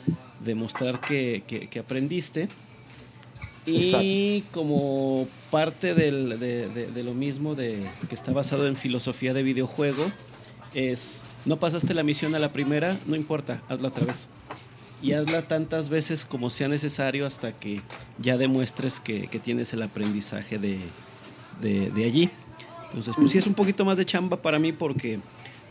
demostrar 0.43 0.99
que, 0.99 1.69
aprendiste. 1.79 2.49
Y 3.65 4.41
como 4.51 5.27
parte 5.51 5.93
del, 5.93 6.39
de, 6.39 7.03
lo 7.03 7.13
mismo, 7.13 7.55
de, 7.55 7.87
que 8.09 8.15
está 8.15 8.31
basado 8.31 8.67
en 8.67 8.75
filosofía 8.75 9.33
de 9.33 9.43
videojuego, 9.43 10.11
es, 10.73 11.21
no 11.45 11.57
pasaste 11.57 11.93
la 11.93 12.03
misión 12.03 12.35
a 12.35 12.39
la 12.39 12.51
primera, 12.51 12.99
no 13.05 13.15
importa, 13.15 13.61
hazla 13.69 13.87
otra 13.87 14.05
vez. 14.05 14.27
Y 15.01 15.13
hazla 15.13 15.47
tantas 15.47 15.89
veces 15.89 16.25
como 16.25 16.49
sea 16.49 16.67
necesario 16.67 17.25
hasta 17.25 17.51
que 17.53 17.81
ya 18.19 18.37
demuestres 18.37 18.99
que, 18.99 19.27
tienes 19.41 19.73
el 19.73 19.81
aprendizaje 19.81 20.59
de, 20.59 20.79
de 21.61 22.05
allí. 22.05 22.29
Entonces, 22.93 23.15
pues 23.17 23.31
sí 23.31 23.37
es 23.39 23.47
un 23.47 23.55
poquito 23.55 23.85
más 23.85 23.97
de 23.97 24.05
chamba 24.05 24.41
para 24.41 24.59
mí 24.59 24.71
porque 24.71 25.19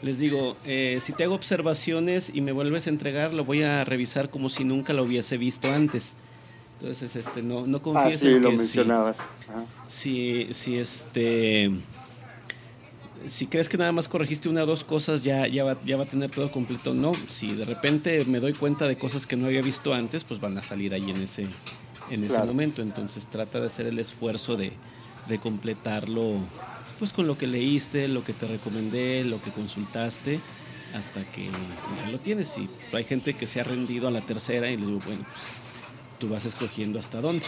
les 0.02 0.18
digo, 0.18 0.56
eh, 0.64 0.98
si 1.00 1.12
te 1.12 1.22
hago 1.22 1.36
observaciones 1.36 2.32
y 2.34 2.40
me 2.40 2.50
vuelves 2.50 2.88
a 2.88 2.90
entregar, 2.90 3.32
lo 3.32 3.44
voy 3.44 3.62
a 3.62 3.84
revisar 3.84 4.28
como 4.28 4.48
si 4.48 4.64
nunca 4.64 4.92
lo 4.92 5.04
hubiese 5.04 5.38
visto 5.38 5.70
antes. 5.72 6.16
Entonces, 6.82 7.14
este, 7.14 7.42
no, 7.42 7.64
no 7.64 7.80
confíes 7.80 8.16
ah, 8.16 8.26
sí, 8.26 8.38
lo 8.40 8.50
mencionabas. 8.50 9.16
Si, 9.86 10.48
si, 10.50 10.78
este, 10.78 11.70
si 13.28 13.46
crees 13.46 13.68
que 13.68 13.78
nada 13.78 13.92
más 13.92 14.08
corregiste 14.08 14.48
una 14.48 14.64
o 14.64 14.66
dos 14.66 14.82
cosas, 14.82 15.22
ya, 15.22 15.46
ya, 15.46 15.62
va, 15.62 15.78
ya 15.84 15.96
va 15.96 16.02
a 16.02 16.06
tener 16.06 16.32
todo 16.32 16.50
completo. 16.50 16.92
No, 16.92 17.12
si 17.28 17.52
de 17.52 17.64
repente 17.64 18.24
me 18.24 18.40
doy 18.40 18.52
cuenta 18.52 18.88
de 18.88 18.98
cosas 18.98 19.28
que 19.28 19.36
no 19.36 19.46
había 19.46 19.62
visto 19.62 19.94
antes, 19.94 20.24
pues 20.24 20.40
van 20.40 20.58
a 20.58 20.62
salir 20.62 20.92
ahí 20.92 21.08
en 21.08 21.22
ese, 21.22 21.46
en 22.10 22.24
ese 22.24 22.38
momento. 22.38 22.82
Entonces, 22.82 23.28
trata 23.30 23.60
de 23.60 23.66
hacer 23.66 23.86
el 23.86 24.00
esfuerzo 24.00 24.56
de, 24.56 24.72
de 25.28 25.38
completarlo 25.38 26.38
pues 26.98 27.12
con 27.12 27.28
lo 27.28 27.38
que 27.38 27.46
leíste, 27.46 28.08
lo 28.08 28.24
que 28.24 28.32
te 28.32 28.48
recomendé, 28.48 29.22
lo 29.22 29.40
que 29.40 29.52
consultaste, 29.52 30.40
hasta 30.94 31.22
que 31.30 31.48
ya 32.00 32.10
lo 32.10 32.18
tienes. 32.18 32.58
Y 32.58 32.68
hay 32.92 33.04
gente 33.04 33.34
que 33.34 33.46
se 33.46 33.60
ha 33.60 33.64
rendido 33.64 34.08
a 34.08 34.10
la 34.10 34.22
tercera 34.22 34.68
y 34.68 34.76
les 34.76 34.86
digo, 34.86 35.00
bueno, 35.04 35.24
pues 35.28 35.61
tú 36.22 36.28
vas 36.28 36.44
escogiendo 36.44 37.00
hasta 37.00 37.20
dónde. 37.20 37.44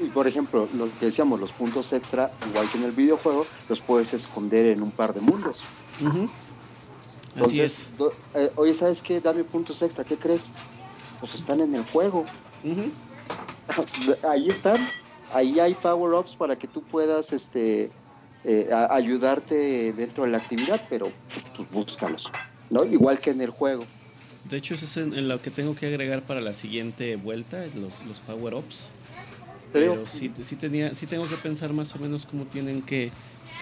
Y 0.00 0.06
por 0.06 0.26
ejemplo, 0.26 0.68
lo 0.74 0.88
que 0.98 1.06
decíamos, 1.06 1.38
los 1.38 1.52
puntos 1.52 1.92
extra, 1.92 2.32
igual 2.50 2.68
que 2.68 2.78
en 2.78 2.84
el 2.84 2.90
videojuego, 2.90 3.46
los 3.68 3.80
puedes 3.80 4.12
esconder 4.12 4.66
en 4.66 4.82
un 4.82 4.90
par 4.90 5.14
de 5.14 5.20
mundos. 5.20 5.56
Así 7.40 7.60
es. 7.60 7.86
Eh, 8.34 8.50
oye, 8.56 8.74
¿sabes 8.74 9.02
qué? 9.02 9.20
Dame 9.20 9.44
puntos 9.44 9.82
extra, 9.82 10.02
¿qué 10.02 10.16
crees? 10.16 10.50
Pues 11.20 11.36
están 11.36 11.60
en 11.60 11.76
el 11.76 11.84
juego. 11.84 12.24
Ahí 14.28 14.48
están 14.48 14.78
ahí 15.32 15.58
hay 15.58 15.74
power-ups 15.74 16.36
para 16.36 16.56
que 16.56 16.68
tú 16.68 16.82
puedas 16.82 17.32
este, 17.32 17.90
eh, 18.44 18.70
ayudarte 18.90 19.92
dentro 19.92 20.24
de 20.24 20.30
la 20.30 20.38
actividad, 20.38 20.80
pero 20.88 21.10
pues, 21.56 21.70
búscalos, 21.70 22.30
¿no? 22.70 22.84
Igual 22.84 23.18
que 23.18 23.30
en 23.30 23.40
el 23.40 23.50
juego. 23.50 23.84
De 24.48 24.56
hecho, 24.56 24.74
eso 24.74 24.84
es 24.84 24.96
en, 24.96 25.28
lo 25.28 25.40
que 25.40 25.50
tengo 25.50 25.74
que 25.74 25.86
agregar 25.86 26.22
para 26.22 26.40
la 26.40 26.54
siguiente 26.54 27.16
vuelta, 27.16 27.64
los, 27.74 28.04
los 28.04 28.20
power-ups. 28.20 28.90
Pero 29.72 30.06
sí, 30.06 30.30
sí, 30.42 30.54
tenía, 30.54 30.94
sí 30.94 31.06
tengo 31.06 31.28
que 31.28 31.36
pensar 31.36 31.72
más 31.72 31.94
o 31.96 31.98
menos 31.98 32.26
cómo 32.26 32.44
tienen 32.44 32.82
que 32.82 33.10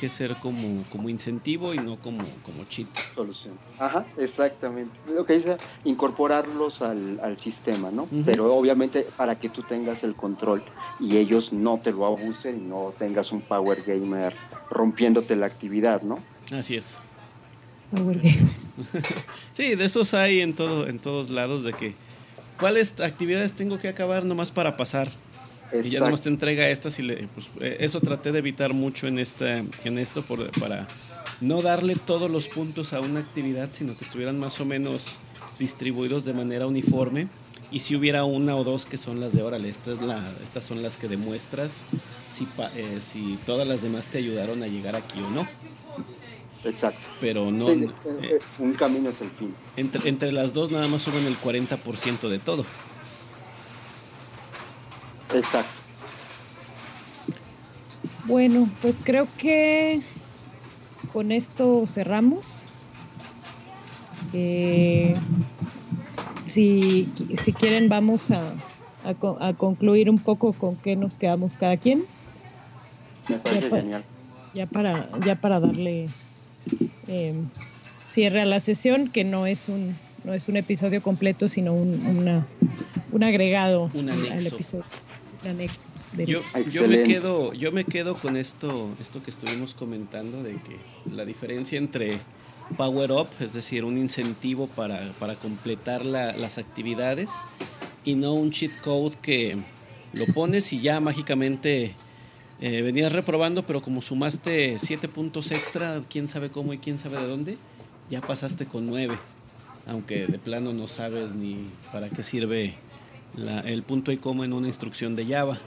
que 0.03 0.11
ser 0.11 0.35
como, 0.40 0.83
como 0.90 1.09
incentivo 1.09 1.75
y 1.75 1.79
no 1.79 1.97
como, 1.97 2.25
como 2.45 2.64
cheat. 2.64 2.88
Solución. 3.14 3.55
Ajá, 3.79 4.05
exactamente. 4.16 4.92
Lo 5.07 5.25
que 5.25 5.35
dice, 5.35 5.57
incorporarlos 5.85 6.83
al, 6.83 7.21
al 7.21 7.38
sistema, 7.38 7.92
¿no? 7.92 8.09
Pero 8.27 8.53
obviamente 8.53 9.07
para 9.16 9.38
que 9.38 9.49
tú 9.49 9.62
tengas 9.62 10.03
el 10.03 10.16
control 10.16 10.64
y 10.99 11.18
ellos 11.18 11.53
no 11.53 11.79
te 11.79 11.92
lo 11.92 12.05
abusen 12.05 12.64
y 12.64 12.68
no 12.68 12.92
tengas 12.99 13.31
un 13.31 13.42
power 13.42 13.81
gamer 13.87 14.35
rompiéndote 14.71 15.37
la 15.37 15.47
actividad, 15.47 16.03
¿no? 16.03 16.18
Así 16.51 16.75
es. 16.75 16.99
sí, 19.52 19.74
de 19.74 19.85
esos 19.85 20.14
hay 20.14 20.40
en 20.40 20.55
todo, 20.55 20.88
en 20.88 20.98
todos 20.98 21.31
lados 21.31 21.64
de 21.64 21.72
que 21.74 21.94
cuáles 22.59 22.98
actividades 23.00 23.52
tengo 23.52 23.78
que 23.78 23.88
acabar 23.88 24.24
nomás 24.24 24.50
para 24.50 24.76
pasar 24.76 25.11
y 25.83 25.88
ya 25.88 26.00
nomás 26.00 26.20
te 26.20 26.28
entrega 26.28 26.68
estas 26.68 26.98
y 26.98 27.02
le, 27.02 27.28
pues, 27.28 27.48
eh, 27.61 27.78
eso 27.81 28.00
traté 28.00 28.33
de 28.33 28.38
evitar 28.38 28.74
mucho 28.74 29.07
en, 29.07 29.18
esta, 29.18 29.59
en 29.85 29.98
esto 29.98 30.22
por, 30.22 30.50
para 30.59 30.87
no 31.40 31.62
darle 31.62 31.96
todos 31.96 32.31
los 32.31 32.48
puntos 32.48 32.92
a 32.92 33.00
una 33.00 33.20
actividad, 33.20 33.70
sino 33.72 33.96
que 33.96 34.05
estuvieran 34.05 34.38
más 34.38 34.61
o 34.61 34.64
menos 34.64 35.18
distribuidos 35.59 36.24
de 36.24 36.35
manera 36.35 36.66
uniforme. 36.66 37.28
Y 37.70 37.81
si 37.81 37.96
hubiera 37.96 38.24
una 38.24 38.55
o 38.55 38.64
dos 38.64 38.85
que 38.85 38.98
son 38.98 39.18
las 39.18 39.33
de 39.33 39.42
órale, 39.42 39.70
esta 39.70 39.92
es 39.92 40.02
la, 40.02 40.31
estas 40.44 40.62
son 40.64 40.83
las 40.83 40.98
que 40.98 41.09
demuestras 41.09 41.85
si, 42.31 42.46
eh, 42.76 42.98
si 43.00 43.38
todas 43.46 43.66
las 43.66 43.81
demás 43.81 44.09
te 44.09 44.18
ayudaron 44.18 44.62
a 44.62 44.66
llegar 44.66 44.94
aquí 44.94 45.20
o 45.20 45.31
no. 45.31 45.48
Exacto. 46.64 47.01
Pero 47.20 47.51
no. 47.51 47.68
Eh, 47.70 47.88
un 48.59 48.75
camino 48.75 49.11
es 49.11 49.20
el 49.20 49.31
fin. 49.31 49.55
Entre, 49.77 50.09
entre 50.09 50.33
las 50.33 50.53
dos 50.53 50.70
nada 50.70 50.87
más 50.88 51.03
suben 51.03 51.27
el 51.27 51.38
40% 51.38 52.29
de 52.29 52.38
todo. 52.38 52.64
Exacto. 55.35 55.83
Bueno, 58.27 58.70
pues 58.81 59.01
creo 59.03 59.27
que 59.37 60.01
con 61.12 61.33
esto 61.33 61.85
cerramos. 61.87 62.68
Eh, 64.33 65.14
si, 66.44 67.09
si, 67.35 67.53
quieren 67.53 67.88
vamos 67.88 68.31
a, 68.31 68.55
a, 69.05 69.53
concluir 69.55 70.09
un 70.09 70.18
poco 70.18 70.53
con 70.53 70.77
qué 70.77 70.96
nos 70.96 71.18
quedamos 71.18 71.57
cada 71.57 71.77
quien. 71.77 72.05
Me 73.29 73.38
parece 73.38 73.70
ya 73.70 73.77
genial. 73.77 74.05
ya 74.55 74.66
para, 74.66 75.09
ya 75.25 75.35
para 75.37 75.61
darle 75.61 76.09
em, 77.12 77.48
cierre 78.03 78.40
a 78.40 78.46
la 78.46 78.61
sesión, 78.61 79.09
que 79.09 79.25
no 79.25 79.46
es 79.46 79.68
un, 79.68 79.96
no 80.25 80.35
es 80.35 80.48
un 80.48 80.57
episodio 80.57 81.03
completo, 81.03 81.48
sino 81.48 81.73
un, 81.73 82.04
una, 82.06 82.46
un 83.13 83.23
agregado 83.23 83.90
al 83.94 84.46
episodio 84.46 84.85
anexo. 85.48 85.88
Yo, 86.27 86.42
yo, 86.71 86.87
me 86.87 87.02
quedo, 87.04 87.52
yo 87.52 87.73
me 87.73 87.85
quedo 87.85 88.15
con 88.15 88.37
esto, 88.37 88.90
esto 89.00 89.23
que 89.23 89.31
estuvimos 89.31 89.75
comentando, 89.75 90.42
de 90.42 90.52
que 90.52 90.77
la 91.10 91.25
diferencia 91.25 91.79
entre 91.79 92.19
Power 92.77 93.13
Up, 93.13 93.29
es 93.40 93.52
decir, 93.52 93.85
un 93.85 93.96
incentivo 93.96 94.67
para, 94.67 95.13
para 95.19 95.37
completar 95.37 96.04
las 96.04 96.58
actividades, 96.58 97.31
y 98.04 98.15
no 98.15 98.35
un 98.35 98.50
cheat 98.50 98.73
code 98.83 99.17
que 99.23 99.56
lo 100.13 100.27
pones 100.27 100.73
y 100.73 100.81
ya 100.81 101.00
mágicamente 101.00 101.94
eh, 102.65 102.81
venías 102.81 103.10
reprobando, 103.10 103.67
pero 103.67 103.83
como 103.83 104.02
sumaste 104.02 104.79
siete 104.79 105.08
puntos 105.08 105.50
extra, 105.50 106.00
quién 106.08 106.29
sabe 106.29 106.48
cómo 106.48 106.73
y 106.73 106.79
quién 106.79 106.96
sabe 107.00 107.19
de 107.19 107.27
dónde, 107.27 107.58
ya 108.08 108.21
pasaste 108.21 108.67
con 108.67 108.87
nueve, 108.87 109.19
aunque 109.85 110.29
de 110.29 110.38
plano 110.38 110.73
no 110.73 110.87
sabes 110.87 111.35
ni 111.35 111.67
para 111.90 112.08
qué 112.08 112.23
sirve 112.23 112.77
el 113.65 113.83
punto 113.83 114.13
y 114.13 114.17
coma 114.17 114.44
en 114.44 114.52
una 114.52 114.69
instrucción 114.69 115.17
de 115.17 115.27
Java. 115.27 115.58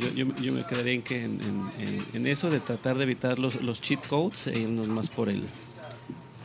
Yo, 0.00 0.26
yo, 0.40 0.52
me 0.54 0.64
quedaría 0.64 0.94
en, 0.94 1.02
que 1.02 1.24
en, 1.24 2.26
eso 2.26 2.48
de 2.48 2.60
tratar 2.60 2.96
de 2.96 3.02
evitar 3.02 3.38
los, 3.38 3.60
los 3.62 3.82
cheat 3.82 4.06
codes 4.06 4.46
e 4.46 4.60
irnos 4.60 4.88
más 4.88 5.10
por 5.10 5.28
el, 5.28 5.42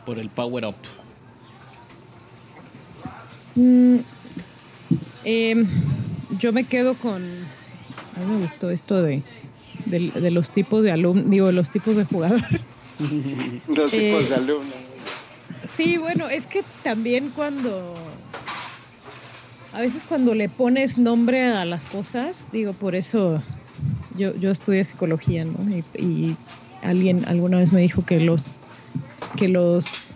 por 0.04 0.18
el 0.18 0.28
power 0.28 0.66
up. 0.66 0.76
Mm, 3.54 4.00
em, 5.24 5.66
yo 6.38 6.52
me 6.52 6.64
quedo 6.64 6.94
con. 6.94 7.55
A 8.16 8.20
mí 8.20 8.26
me 8.26 8.36
gustó 8.40 8.70
esto 8.70 9.02
de, 9.02 9.22
de, 9.84 10.30
los 10.30 10.50
tipos 10.50 10.82
de 10.82 10.90
alumnos, 10.90 11.28
digo, 11.28 11.52
los 11.52 11.70
tipos 11.70 11.96
de 11.96 12.04
jugadores. 12.04 12.66
los 12.98 13.90
tipos 13.90 14.28
de 14.28 14.30
eh, 14.30 14.34
alumnos. 14.34 14.74
Sí, 15.64 15.98
bueno, 15.98 16.28
es 16.28 16.46
que 16.46 16.64
también 16.82 17.30
cuando. 17.30 17.94
A 19.72 19.80
veces 19.80 20.04
cuando 20.04 20.34
le 20.34 20.48
pones 20.48 20.96
nombre 20.96 21.44
a 21.44 21.64
las 21.66 21.84
cosas, 21.84 22.48
digo, 22.50 22.72
por 22.72 22.94
eso 22.94 23.42
yo, 24.16 24.34
yo 24.36 24.50
estudié 24.50 24.82
psicología, 24.84 25.44
¿no? 25.44 25.58
Y, 25.98 26.36
alguien 26.82 27.24
alguna 27.26 27.58
vez 27.58 27.72
me 27.72 27.80
dijo 27.80 28.04
que 28.04 28.20
los, 28.20 28.60
que 29.36 29.48
los 29.48 30.14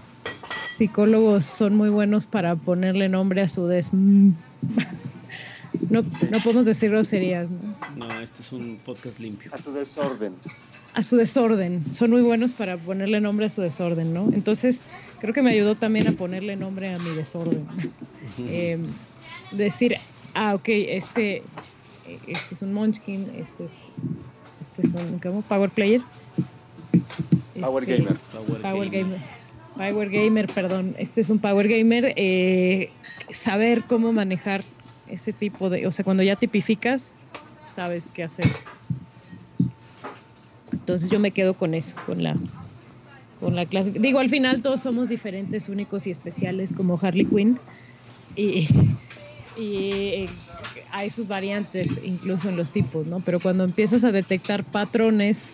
psicólogos 0.68 1.44
son 1.44 1.74
muy 1.74 1.88
buenos 1.88 2.26
para 2.26 2.54
ponerle 2.54 3.08
nombre 3.08 3.42
a 3.42 3.48
su 3.48 3.66
des... 3.66 3.92
no, 5.88 6.02
no 6.02 6.38
podemos 6.42 6.64
decir 6.64 6.90
groserías, 6.90 7.48
¿no? 7.50 7.76
No, 7.96 8.20
este 8.20 8.42
es 8.42 8.52
un 8.52 8.78
podcast 8.84 9.18
limpio. 9.18 9.50
A 9.54 9.58
su 9.58 9.72
desorden. 9.72 10.34
A 10.94 11.02
su 11.02 11.16
desorden. 11.16 11.84
Son 11.92 12.10
muy 12.10 12.22
buenos 12.22 12.52
para 12.52 12.76
ponerle 12.76 13.20
nombre 13.20 13.46
a 13.46 13.50
su 13.50 13.62
desorden, 13.62 14.12
¿no? 14.12 14.28
Entonces, 14.32 14.80
creo 15.20 15.32
que 15.32 15.42
me 15.42 15.50
ayudó 15.50 15.76
también 15.76 16.08
a 16.08 16.12
ponerle 16.12 16.56
nombre 16.56 16.92
a 16.92 16.98
mi 16.98 17.10
desorden. 17.10 17.66
eh, 18.38 18.78
decir, 19.52 19.96
ah, 20.34 20.54
ok, 20.54 20.68
este, 20.68 21.42
este 22.26 22.54
es 22.54 22.62
un 22.62 22.72
Munchkin, 22.72 23.22
este 23.22 23.64
es, 23.64 23.70
este 24.60 24.86
es 24.86 24.94
un 24.94 25.18
¿cómo? 25.18 25.42
Power 25.42 25.70
Player. 25.70 26.02
Power 27.60 27.84
este, 27.84 27.96
Gamer. 27.96 28.18
Power, 28.62 28.90
Gamer. 28.90 29.18
Power 29.76 30.10
Gamer, 30.10 30.46
perdón. 30.48 30.94
Este 30.98 31.20
es 31.20 31.30
un 31.30 31.38
Power 31.38 31.68
Gamer. 31.68 32.12
Eh, 32.16 32.90
saber 33.30 33.84
cómo 33.84 34.12
manejar 34.12 34.62
ese 35.10 35.32
tipo 35.32 35.70
de, 35.70 35.86
o 35.86 35.90
sea, 35.90 36.04
cuando 36.04 36.22
ya 36.22 36.36
tipificas, 36.36 37.14
sabes 37.66 38.10
qué 38.10 38.22
hacer. 38.22 38.46
Entonces 40.72 41.10
yo 41.10 41.20
me 41.20 41.32
quedo 41.32 41.54
con 41.54 41.74
eso, 41.74 41.96
con 42.04 42.22
la, 42.22 42.36
con 43.38 43.54
la 43.56 43.66
clase. 43.66 43.92
Digo, 43.92 44.18
al 44.18 44.28
final 44.28 44.62
todos 44.62 44.80
somos 44.80 45.08
diferentes, 45.08 45.68
únicos 45.68 46.06
y 46.06 46.10
especiales 46.10 46.72
como 46.72 46.98
Harley 47.00 47.26
Quinn. 47.26 47.58
Y, 48.34 48.68
y 49.56 49.74
eh, 50.14 50.28
hay 50.90 51.10
sus 51.10 51.26
variantes 51.26 51.98
incluso 52.02 52.48
en 52.48 52.56
los 52.56 52.70
tipos, 52.70 53.06
¿no? 53.06 53.20
Pero 53.20 53.40
cuando 53.40 53.64
empiezas 53.64 54.04
a 54.04 54.12
detectar 54.12 54.64
patrones, 54.64 55.52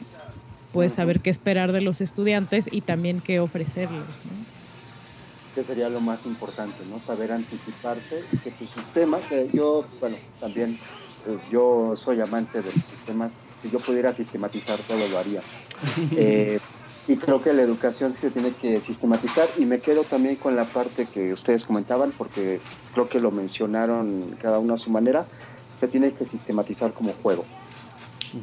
puedes 0.71 0.93
saber 0.93 1.21
qué 1.21 1.31
esperar 1.31 1.73
de 1.73 1.81
los 1.81 2.01
estudiantes 2.01 2.69
y 2.71 2.83
también 2.83 3.21
qué 3.21 3.41
ofrecerles, 3.41 4.25
¿no? 4.25 4.56
Que 5.57 5.65
sería 5.65 5.89
lo 5.89 6.03
más 6.03 6.27
importante, 6.27 6.85
¿no? 6.91 7.01
Saber 7.01 7.33
anticiparse 7.33 8.23
y 8.31 8.37
que 8.37 8.51
tu 8.51 8.67
sistema, 8.67 9.19
que 9.21 9.49
yo, 9.55 9.87
bueno, 10.01 10.19
también 10.39 10.79
eh, 11.27 11.39
yo 11.51 11.95
soy 11.97 12.21
amante 12.21 12.61
de 12.61 12.71
los 12.71 12.85
sistemas, 12.85 13.35
si 13.63 13.71
yo 13.71 13.79
pudiera 13.79 14.13
sistematizar 14.13 14.79
todo 14.81 15.09
lo 15.09 15.19
haría. 15.19 15.41
Eh, 16.15 16.61
y 17.09 17.17
creo 17.17 17.41
que 17.41 17.55
la 17.55 17.63
educación 17.63 18.13
se 18.13 18.31
tiene 18.31 18.53
que 18.53 18.81
sistematizar 18.81 19.49
y 19.59 19.65
me 19.65 19.81
quedo 19.81 20.05
también 20.05 20.37
con 20.37 20.57
la 20.57 20.65
parte 20.65 21.07
que 21.07 21.33
ustedes 21.33 21.65
comentaban 21.65 22.13
porque 22.19 22.61
creo 22.93 23.09
que 23.09 23.21
lo 23.21 23.31
mencionaron 23.31 24.37
cada 24.43 24.59
uno 24.59 24.75
a 24.75 24.77
su 24.77 24.91
manera, 24.91 25.25
se 25.75 25.89
tiene 25.89 26.13
que 26.13 26.27
sistematizar 26.27 26.93
como 26.93 27.13
juego. 27.23 27.47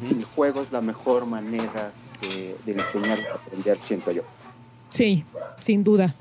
El 0.10 0.24
juego 0.24 0.64
es 0.64 0.72
la 0.72 0.82
mejor 0.82 1.28
manera 1.28 1.92
de, 2.22 2.56
enseñar 2.66 3.20
y 3.20 3.26
aprender, 3.26 3.78
siento 3.78 4.12
yo. 4.12 4.24
Sí, 4.90 5.26
sin 5.60 5.84
duda. 5.84 6.16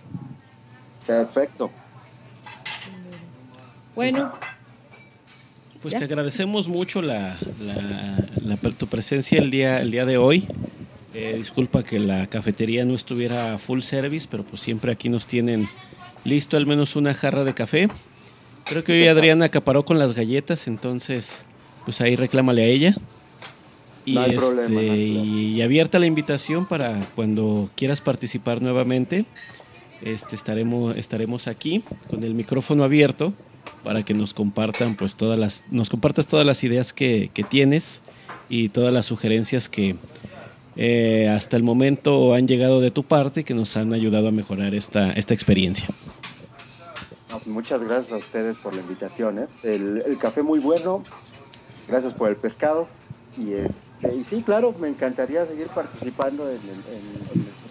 Perfecto. 1.07 1.71
Bueno. 3.95 4.33
Pues 5.81 5.97
te 5.97 6.05
agradecemos 6.05 6.69
mucho 6.69 7.03
la, 7.03 7.37
tu 8.79 8.87
presencia 8.87 9.41
el 9.41 9.51
día, 9.51 9.81
el 9.81 9.91
día 9.91 10.07
de 10.07 10.17
hoy. 10.17 10.47
Eh, 11.13 11.35
disculpa 11.37 11.83
que 11.83 11.99
la 11.99 12.29
cafetería 12.29 12.85
no 12.85 12.95
estuviera 12.95 13.59
full 13.59 13.81
service, 13.81 14.29
pero 14.31 14.45
pues 14.45 14.63
siempre 14.63 14.93
aquí 14.93 15.09
nos 15.09 15.27
tienen 15.27 15.69
listo 16.25 16.57
al 16.57 16.67
menos 16.67 16.95
una 16.95 17.15
jarra 17.15 17.43
de 17.43 17.53
café. 17.53 17.89
Creo 18.65 18.85
que 18.85 18.93
hoy 18.93 19.09
Adriana 19.09 19.47
acaparó 19.47 19.85
con 19.85 19.99
las 19.99 20.15
galletas, 20.15 20.69
entonces 20.69 21.37
pues 21.85 22.01
ahí 22.01 22.15
reclámale 22.15 22.63
a 22.63 22.67
ella. 22.67 22.95
Y, 24.05 24.19
este, 24.19 24.97
y, 24.97 25.63
abierta 25.63 25.99
la 25.99 26.07
invitación 26.07 26.67
para 26.67 27.07
cuando 27.15 27.71
quieras 27.77 28.01
participar 28.01 28.61
nuevamente. 28.61 29.27
Este, 30.03 30.37
estaremos, 30.37 30.97
estaremos 30.97 31.47
aquí 31.47 31.83
con 32.11 32.25
el 32.25 32.35
micrófono 32.35 32.85
abierto 32.85 33.33
para 33.85 34.05
que 34.05 34.15
nos 34.15 34.35
compartan 34.35 34.97
pues 34.97 35.17
todas 35.17 35.39
las, 35.39 35.65
nos 35.71 35.91
compartas 35.91 36.27
todas 36.27 36.45
las 36.45 36.65
ideas 36.65 36.93
que, 36.93 37.31
que 37.33 37.45
tienes 37.45 38.03
y 38.49 38.69
todas 38.69 38.93
las 38.93 39.07
sugerencias 39.07 39.69
que, 39.69 39.97
eh, 40.77 41.29
hasta 41.29 41.57
el 41.57 41.63
momento 41.63 42.33
han 42.33 42.49
llegado 42.49 42.81
de 42.81 42.91
tu 42.91 43.03
parte 43.03 43.41
y 43.41 43.45
que 43.45 43.55
nos 43.55 43.77
han 43.77 43.93
ayudado 43.93 44.29
a 44.29 44.33
mejorar 44.33 44.75
esta, 44.75 45.13
esta 45.13 45.35
experiencia. 45.35 45.87
Pues 47.31 47.47
muchas 47.47 47.81
gracias 47.83 48.13
a 48.13 48.17
ustedes 48.17 48.57
por 48.57 48.75
la 48.75 48.81
invitación. 48.81 49.39
¿eh? 49.41 49.47
El, 49.63 50.17
café 50.19 50.43
muy 50.43 50.61
bueno, 50.61 51.03
gracias 51.89 52.15
por 52.15 52.31
el 52.31 52.37
pescado. 52.37 52.89
Y, 53.37 53.53
este, 53.55 54.15
y 54.15 54.25
sí, 54.25 54.43
claro, 54.43 54.75
me 54.79 54.89
encantaría 54.89 55.47
seguir 55.47 55.69
participando 55.69 56.51
en 56.51 56.57
el, 56.57 56.83
futuro. 57.29 57.62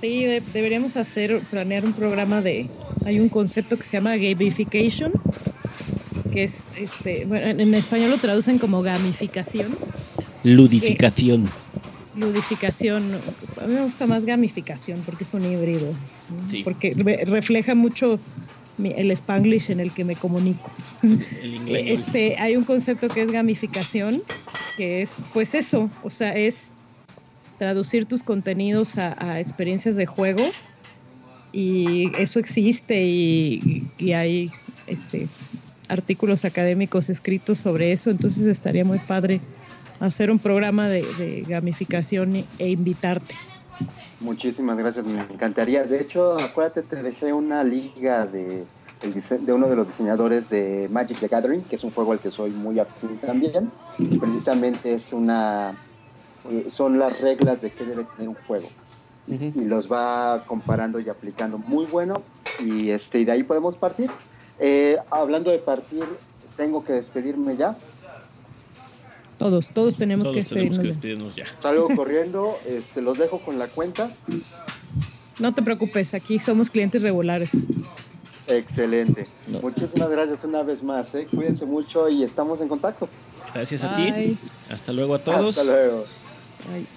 Sí, 0.00 0.24
deberíamos 0.52 0.96
hacer, 0.96 1.40
planear 1.50 1.84
un 1.84 1.92
programa 1.92 2.40
de, 2.42 2.68
hay 3.04 3.20
un 3.20 3.28
concepto 3.28 3.78
que 3.78 3.84
se 3.84 3.96
llama 3.96 4.16
gamification, 4.16 5.12
que 6.32 6.44
es, 6.44 6.68
este, 6.76 7.24
bueno, 7.24 7.62
en 7.62 7.74
español 7.74 8.10
lo 8.10 8.18
traducen 8.18 8.58
como 8.58 8.82
gamificación. 8.82 9.76
Ludificación 10.42 11.50
ludificación, 12.16 13.20
a 13.60 13.66
mí 13.66 13.74
me 13.74 13.82
gusta 13.82 14.06
más 14.06 14.24
gamificación 14.24 15.02
porque 15.04 15.24
es 15.24 15.34
un 15.34 15.44
híbrido, 15.44 15.92
porque 16.62 16.92
refleja 17.26 17.74
mucho 17.74 18.18
el 18.78 19.10
spanglish 19.12 19.70
en 19.70 19.80
el 19.80 19.92
que 19.92 20.04
me 20.04 20.16
comunico. 20.16 20.72
Este, 21.66 22.36
hay 22.38 22.56
un 22.56 22.64
concepto 22.64 23.08
que 23.08 23.22
es 23.22 23.32
gamificación, 23.32 24.22
que 24.76 25.02
es 25.02 25.22
pues 25.32 25.54
eso, 25.54 25.90
o 26.02 26.10
sea, 26.10 26.30
es 26.36 26.70
traducir 27.64 28.04
tus 28.04 28.22
contenidos 28.22 28.98
a, 28.98 29.40
experiencias 29.40 29.96
de 29.96 30.04
juego 30.04 30.44
y 31.50 32.14
eso 32.18 32.38
existe 32.38 33.02
y, 33.02 34.12
hay 34.12 34.50
este, 34.86 35.28
artículos 35.88 36.44
académicos 36.44 37.08
escritos 37.08 37.56
sobre 37.56 37.92
eso, 37.92 38.10
entonces 38.10 38.46
estaría 38.48 38.84
muy 38.84 38.98
padre 38.98 39.40
hacer 39.98 40.30
un 40.30 40.38
programa 40.38 40.90
de, 40.90 41.42
gamificación 41.48 42.44
e 42.58 42.68
invitarte. 42.68 43.34
Muchísimas 44.20 44.76
gracias, 44.76 45.06
me 45.06 45.22
encantaría. 45.22 45.84
De 45.84 46.02
hecho, 46.02 46.38
acuérdate, 46.38 46.82
te 46.82 47.02
dejé 47.02 47.32
una 47.32 47.64
liga 47.64 48.26
de, 48.26 48.64
de 49.40 49.52
uno 49.54 49.70
de 49.70 49.76
los 49.76 49.86
diseñadores 49.86 50.50
de 50.50 50.86
Magic 50.90 51.18
the 51.18 51.28
Gathering, 51.28 51.62
que 51.62 51.76
es 51.76 51.84
un 51.84 51.92
juego 51.92 52.12
al 52.12 52.18
que 52.18 52.30
soy 52.30 52.50
muy 52.50 52.78
afín 52.78 53.16
también. 53.24 53.70
Precisamente 54.20 54.92
es 54.92 55.14
una, 55.14 55.74
son 56.68 56.98
las 56.98 57.20
reglas 57.20 57.60
de 57.60 57.70
qué 57.70 57.84
debe 57.84 58.04
tener 58.16 58.28
un 58.28 58.36
juego. 58.46 58.68
Y 59.26 59.64
los 59.64 59.90
va 59.90 60.44
comparando 60.46 61.00
y 61.00 61.08
aplicando 61.08 61.58
muy 61.58 61.86
bueno. 61.86 62.22
Y, 62.60 62.90
este, 62.90 63.20
y 63.20 63.24
de 63.24 63.32
ahí 63.32 63.42
podemos 63.42 63.76
partir. 63.76 64.10
Eh, 64.58 64.98
hablando 65.10 65.50
de 65.50 65.58
partir, 65.58 66.04
tengo 66.56 66.84
que 66.84 66.92
despedirme 66.92 67.56
ya. 67.56 67.76
Todos, 69.38 69.70
todos 69.70 69.96
tenemos, 69.96 70.28
que, 70.28 70.44
despedirnos 70.44 71.34
ya. 71.34 71.46
Salgo 71.60 71.88
corriendo, 71.96 72.54
este, 72.66 73.02
los 73.02 73.18
dejo 73.18 73.40
con 73.40 73.58
la 73.58 73.66
cuenta. 73.66 74.10
No 75.38 75.52
te 75.52 75.62
preocupes, 75.62 76.14
aquí 76.14 76.38
somos 76.38 76.70
clientes 76.70 77.02
regulares. 77.02 77.66
Excelente. 78.46 79.26
Muchísimas 79.62 80.10
gracias 80.10 80.44
una 80.44 80.62
vez 80.62 80.82
más. 80.82 81.14
¿eh? 81.14 81.26
Cuídense 81.34 81.66
mucho 81.66 82.08
y 82.08 82.22
estamos 82.22 82.60
en 82.60 82.68
contacto. 82.68 83.08
Gracias 83.52 83.82
a 83.82 83.96
ti. 83.96 84.38
Hasta 84.68 84.92
luego 84.92 85.14
a 85.14 85.24
todos. 85.24 85.58
Hasta 85.58 85.72
luego. 85.72 86.04
Bye. 86.64 86.93